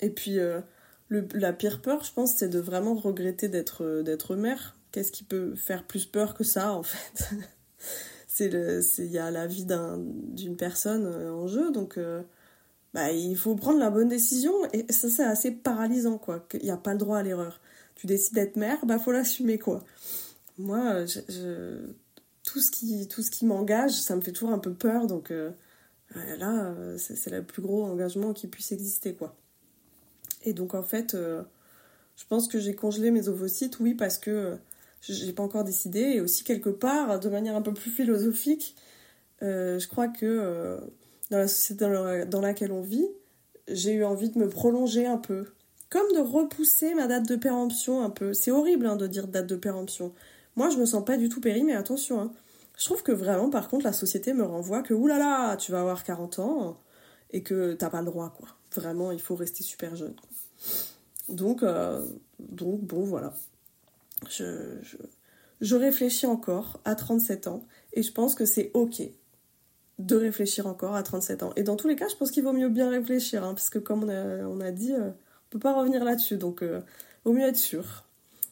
Et 0.00 0.10
puis 0.10 0.38
euh, 0.38 0.60
la 1.08 1.54
pire 1.54 1.80
peur, 1.80 2.04
je 2.04 2.12
pense, 2.12 2.34
c'est 2.34 2.50
de 2.50 2.58
vraiment 2.58 2.94
regretter 2.94 3.48
d'être 3.48 3.84
euh, 3.84 4.02
d'être 4.02 4.36
mère. 4.36 4.76
Qu'est-ce 4.92 5.10
qui 5.10 5.24
peut 5.24 5.54
faire 5.54 5.86
plus 5.86 6.04
peur 6.04 6.34
que 6.34 6.44
ça, 6.44 6.72
en 6.74 6.82
fait? 6.82 7.30
C'est 8.28 8.50
il 8.98 9.12
y 9.12 9.18
a 9.18 9.30
la 9.30 9.46
vie 9.46 9.64
d'une 9.64 10.56
personne 10.56 11.06
en 11.06 11.46
jeu, 11.46 11.70
donc 11.70 12.00
bah, 12.94 13.10
il 13.10 13.36
faut 13.36 13.56
prendre 13.56 13.80
la 13.80 13.90
bonne 13.90 14.08
décision 14.08 14.52
et 14.72 14.90
ça 14.92 15.10
c'est 15.10 15.24
assez 15.24 15.50
paralysant 15.50 16.16
quoi. 16.16 16.46
Il 16.54 16.62
n'y 16.62 16.70
a 16.70 16.76
pas 16.76 16.92
le 16.92 16.98
droit 16.98 17.18
à 17.18 17.22
l'erreur. 17.24 17.60
Tu 17.96 18.06
décides 18.06 18.34
d'être 18.34 18.56
mère, 18.56 18.86
bah 18.86 19.00
faut 19.00 19.10
l'assumer 19.10 19.58
quoi. 19.58 19.84
Moi, 20.58 21.04
tout 22.44 22.60
ce 22.60 22.70
qui 22.70 23.46
m'engage, 23.46 23.92
ça 23.92 24.14
me 24.14 24.20
fait 24.20 24.30
toujours 24.30 24.52
un 24.52 24.60
peu 24.60 24.72
peur 24.72 25.08
donc 25.08 25.32
euh, 25.32 25.50
là 26.14 26.72
c'est 26.96 27.30
le 27.30 27.42
plus 27.42 27.62
gros 27.62 27.84
engagement 27.84 28.32
qui 28.32 28.46
puisse 28.46 28.70
exister 28.70 29.14
quoi. 29.14 29.36
Et 30.44 30.52
donc 30.52 30.74
en 30.74 30.84
fait, 30.84 31.14
euh, 31.14 31.42
je 32.16 32.24
pense 32.26 32.46
que 32.46 32.60
j'ai 32.60 32.76
congelé 32.76 33.10
mes 33.10 33.28
ovocytes, 33.28 33.80
oui 33.80 33.94
parce 33.94 34.18
que 34.18 34.30
euh, 34.30 34.56
j'ai 35.00 35.32
pas 35.32 35.42
encore 35.42 35.64
décidé 35.64 36.00
et 36.00 36.20
aussi 36.20 36.44
quelque 36.44 36.70
part 36.70 37.18
de 37.18 37.28
manière 37.28 37.56
un 37.56 37.62
peu 37.62 37.74
plus 37.74 37.90
philosophique, 37.90 38.76
je 39.40 39.86
crois 39.88 40.08
que 40.08 40.78
dans 41.30 41.38
la 41.38 41.48
société 41.48 41.86
dans, 42.26 42.40
laquelle 42.40 42.72
on 42.72 42.82
vit, 42.82 43.08
j'ai 43.68 43.92
eu 43.92 44.04
envie 44.04 44.30
de 44.30 44.38
me 44.38 44.48
prolonger 44.48 45.06
un 45.06 45.18
peu. 45.18 45.46
Comme 45.90 46.10
de 46.12 46.20
repousser 46.20 46.94
ma 46.94 47.06
date 47.06 47.28
de 47.28 47.36
péremption 47.36 48.02
un 48.02 48.10
peu. 48.10 48.34
C'est 48.34 48.50
horrible 48.50 48.86
hein, 48.86 48.96
de 48.96 49.06
dire 49.06 49.28
date 49.28 49.46
de 49.46 49.56
péremption. 49.56 50.12
Moi, 50.56 50.70
je 50.70 50.76
me 50.76 50.86
sens 50.86 51.04
pas 51.04 51.16
du 51.16 51.28
tout 51.28 51.40
péri, 51.40 51.62
mais 51.62 51.74
attention. 51.74 52.20
Hein. 52.20 52.32
Je 52.76 52.84
trouve 52.84 53.02
que 53.02 53.12
vraiment, 53.12 53.50
par 53.50 53.68
contre, 53.68 53.84
la 53.84 53.92
société 53.92 54.32
me 54.32 54.42
renvoie 54.42 54.82
que, 54.82 54.92
oulala, 54.92 55.56
tu 55.56 55.72
vas 55.72 55.80
avoir 55.80 56.02
40 56.02 56.38
ans 56.40 56.80
et 57.30 57.42
que 57.42 57.74
t'as 57.74 57.90
pas 57.90 58.00
le 58.00 58.06
droit, 58.06 58.34
quoi. 58.36 58.48
Vraiment, 58.74 59.12
il 59.12 59.20
faut 59.20 59.36
rester 59.36 59.62
super 59.62 59.94
jeune. 59.94 60.14
Donc, 61.28 61.62
euh, 61.62 62.04
donc, 62.40 62.80
bon, 62.80 63.04
voilà. 63.04 63.32
Je, 64.28 64.78
je, 64.82 64.96
je 65.60 65.76
réfléchis 65.76 66.26
encore 66.26 66.80
à 66.84 66.94
37 66.94 67.46
ans 67.46 67.64
et 67.92 68.02
je 68.02 68.12
pense 68.12 68.34
que 68.34 68.44
c'est 68.44 68.70
ok 68.74 69.02
de 69.98 70.16
réfléchir 70.16 70.66
encore 70.66 70.94
à 70.94 71.02
37 71.02 71.42
ans. 71.42 71.52
Et 71.56 71.62
dans 71.62 71.76
tous 71.76 71.88
les 71.88 71.96
cas, 71.96 72.08
je 72.08 72.16
pense 72.16 72.30
qu'il 72.30 72.42
vaut 72.42 72.52
mieux 72.52 72.68
bien 72.68 72.90
réfléchir, 72.90 73.44
hein, 73.44 73.54
parce 73.54 73.70
que 73.70 73.78
comme 73.78 74.04
on 74.04 74.60
a, 74.60 74.70
dit, 74.72 74.92
euh, 74.92 75.10
on 75.10 75.50
peut 75.50 75.58
pas 75.58 75.72
revenir 75.72 76.04
là-dessus, 76.04 76.36
donc 76.36 76.62
euh, 76.62 76.80
vaut 77.24 77.32
mieux 77.32 77.46
être 77.46 77.56
sûr. 77.56 78.04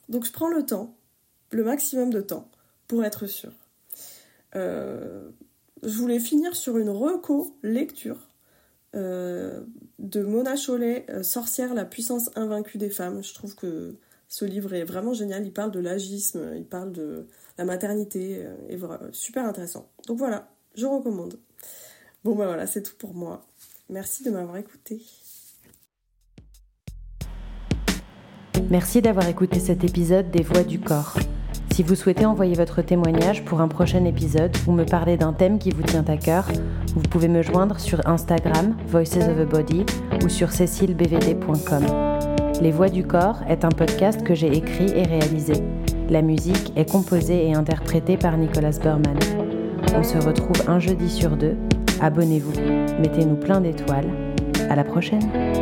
Donc 0.09 0.25
je 0.25 0.33
prends 0.33 0.49
le 0.49 0.65
temps, 0.65 0.97
le 1.51 1.65
maximum 1.65 2.11
de 2.11 2.21
temps, 2.21 2.49
pour 2.87 3.05
être 3.05 3.27
sûr. 3.27 3.53
Euh, 4.55 5.31
je 5.83 5.97
voulais 5.97 6.21
finir 6.21 6.55
sur 6.55 6.79
une 6.79 6.91
reco 6.91 7.57
lecture 7.63 8.29
de 8.95 9.65
Mona 10.23 10.55
Chollet, 10.55 11.07
Sorcière, 11.23 11.73
la 11.73 11.87
puissance 11.87 12.29
invaincue 12.37 12.77
des 12.77 12.91
femmes. 12.91 13.25
Je 13.25 13.33
trouve 13.33 13.55
que 13.55 13.95
ce 14.29 14.45
livre 14.45 14.75
est 14.75 14.85
vraiment 14.85 15.15
génial. 15.15 15.47
Il 15.47 15.53
parle 15.53 15.71
de 15.71 15.81
l'agisme, 15.81 16.53
il 16.55 16.67
parle 16.67 16.93
de 16.93 17.27
la 17.57 17.65
maternité, 17.65 18.47
et 18.69 18.79
super 19.13 19.47
intéressant. 19.47 19.89
Donc 20.07 20.19
voilà, 20.19 20.53
je 20.75 20.87
recommande. 20.87 21.39
Bon 22.25 22.35
ben 22.35 22.47
voilà, 22.47 22.67
c'est 22.67 22.83
tout 22.83 22.97
pour 22.99 23.15
moi. 23.15 23.47
Merci 23.91 24.25
de 24.25 24.31
m'avoir 24.31 24.57
écouté. 24.57 25.03
Merci 28.71 29.03
d'avoir 29.03 29.29
écouté 29.29 29.61
cet 29.61 29.85
épisode 29.85 30.31
des 30.31 30.43
Voix 30.43 30.63
du 30.63 30.81
corps. 30.81 31.19
Si 31.75 31.83
vous 31.83 31.95
souhaitez 31.95 32.27
envoyer 32.27 32.55
votre 32.55 32.83
témoignage 32.83 33.45
pour 33.45 33.61
un 33.61 33.69
prochain 33.69 34.05
épisode 34.05 34.55
ou 34.67 34.73
me 34.73 34.85
parler 34.85 35.17
d'un 35.17 35.33
thème 35.33 35.59
qui 35.59 35.71
vous 35.71 35.83
tient 35.83 36.05
à 36.07 36.17
cœur, 36.17 36.47
vous 36.95 37.03
pouvez 37.03 37.29
me 37.29 37.43
joindre 37.43 37.81
sur 37.81 38.07
Instagram, 38.07 38.77
Voices 38.87 39.17
of 39.17 39.39
a 39.39 39.45
Body, 39.45 39.85
ou 40.23 40.29
sur 40.29 40.53
cécilebvd.com. 40.53 41.87
Les 42.61 42.71
Voix 42.71 42.91
du 42.91 43.07
corps 43.07 43.43
est 43.49 43.65
un 43.65 43.71
podcast 43.71 44.23
que 44.23 44.35
j'ai 44.35 44.55
écrit 44.55 44.91
et 44.91 45.03
réalisé. 45.03 45.55
La 46.11 46.23
musique 46.23 46.73
est 46.77 46.91
composée 46.91 47.47
et 47.49 47.55
interprétée 47.55 48.19
par 48.19 48.37
Nicolas 48.37 48.79
Berman. 48.83 49.42
On 49.95 50.03
se 50.03 50.19
retrouve 50.19 50.69
un 50.69 50.79
jeudi 50.79 51.09
sur 51.09 51.37
deux. 51.37 51.57
Abonnez-vous, 52.01 52.53
mettez-nous 53.01 53.37
plein 53.37 53.61
d'étoiles. 53.61 54.11
À 54.71 54.77
la 54.77 54.85
prochaine! 54.85 55.62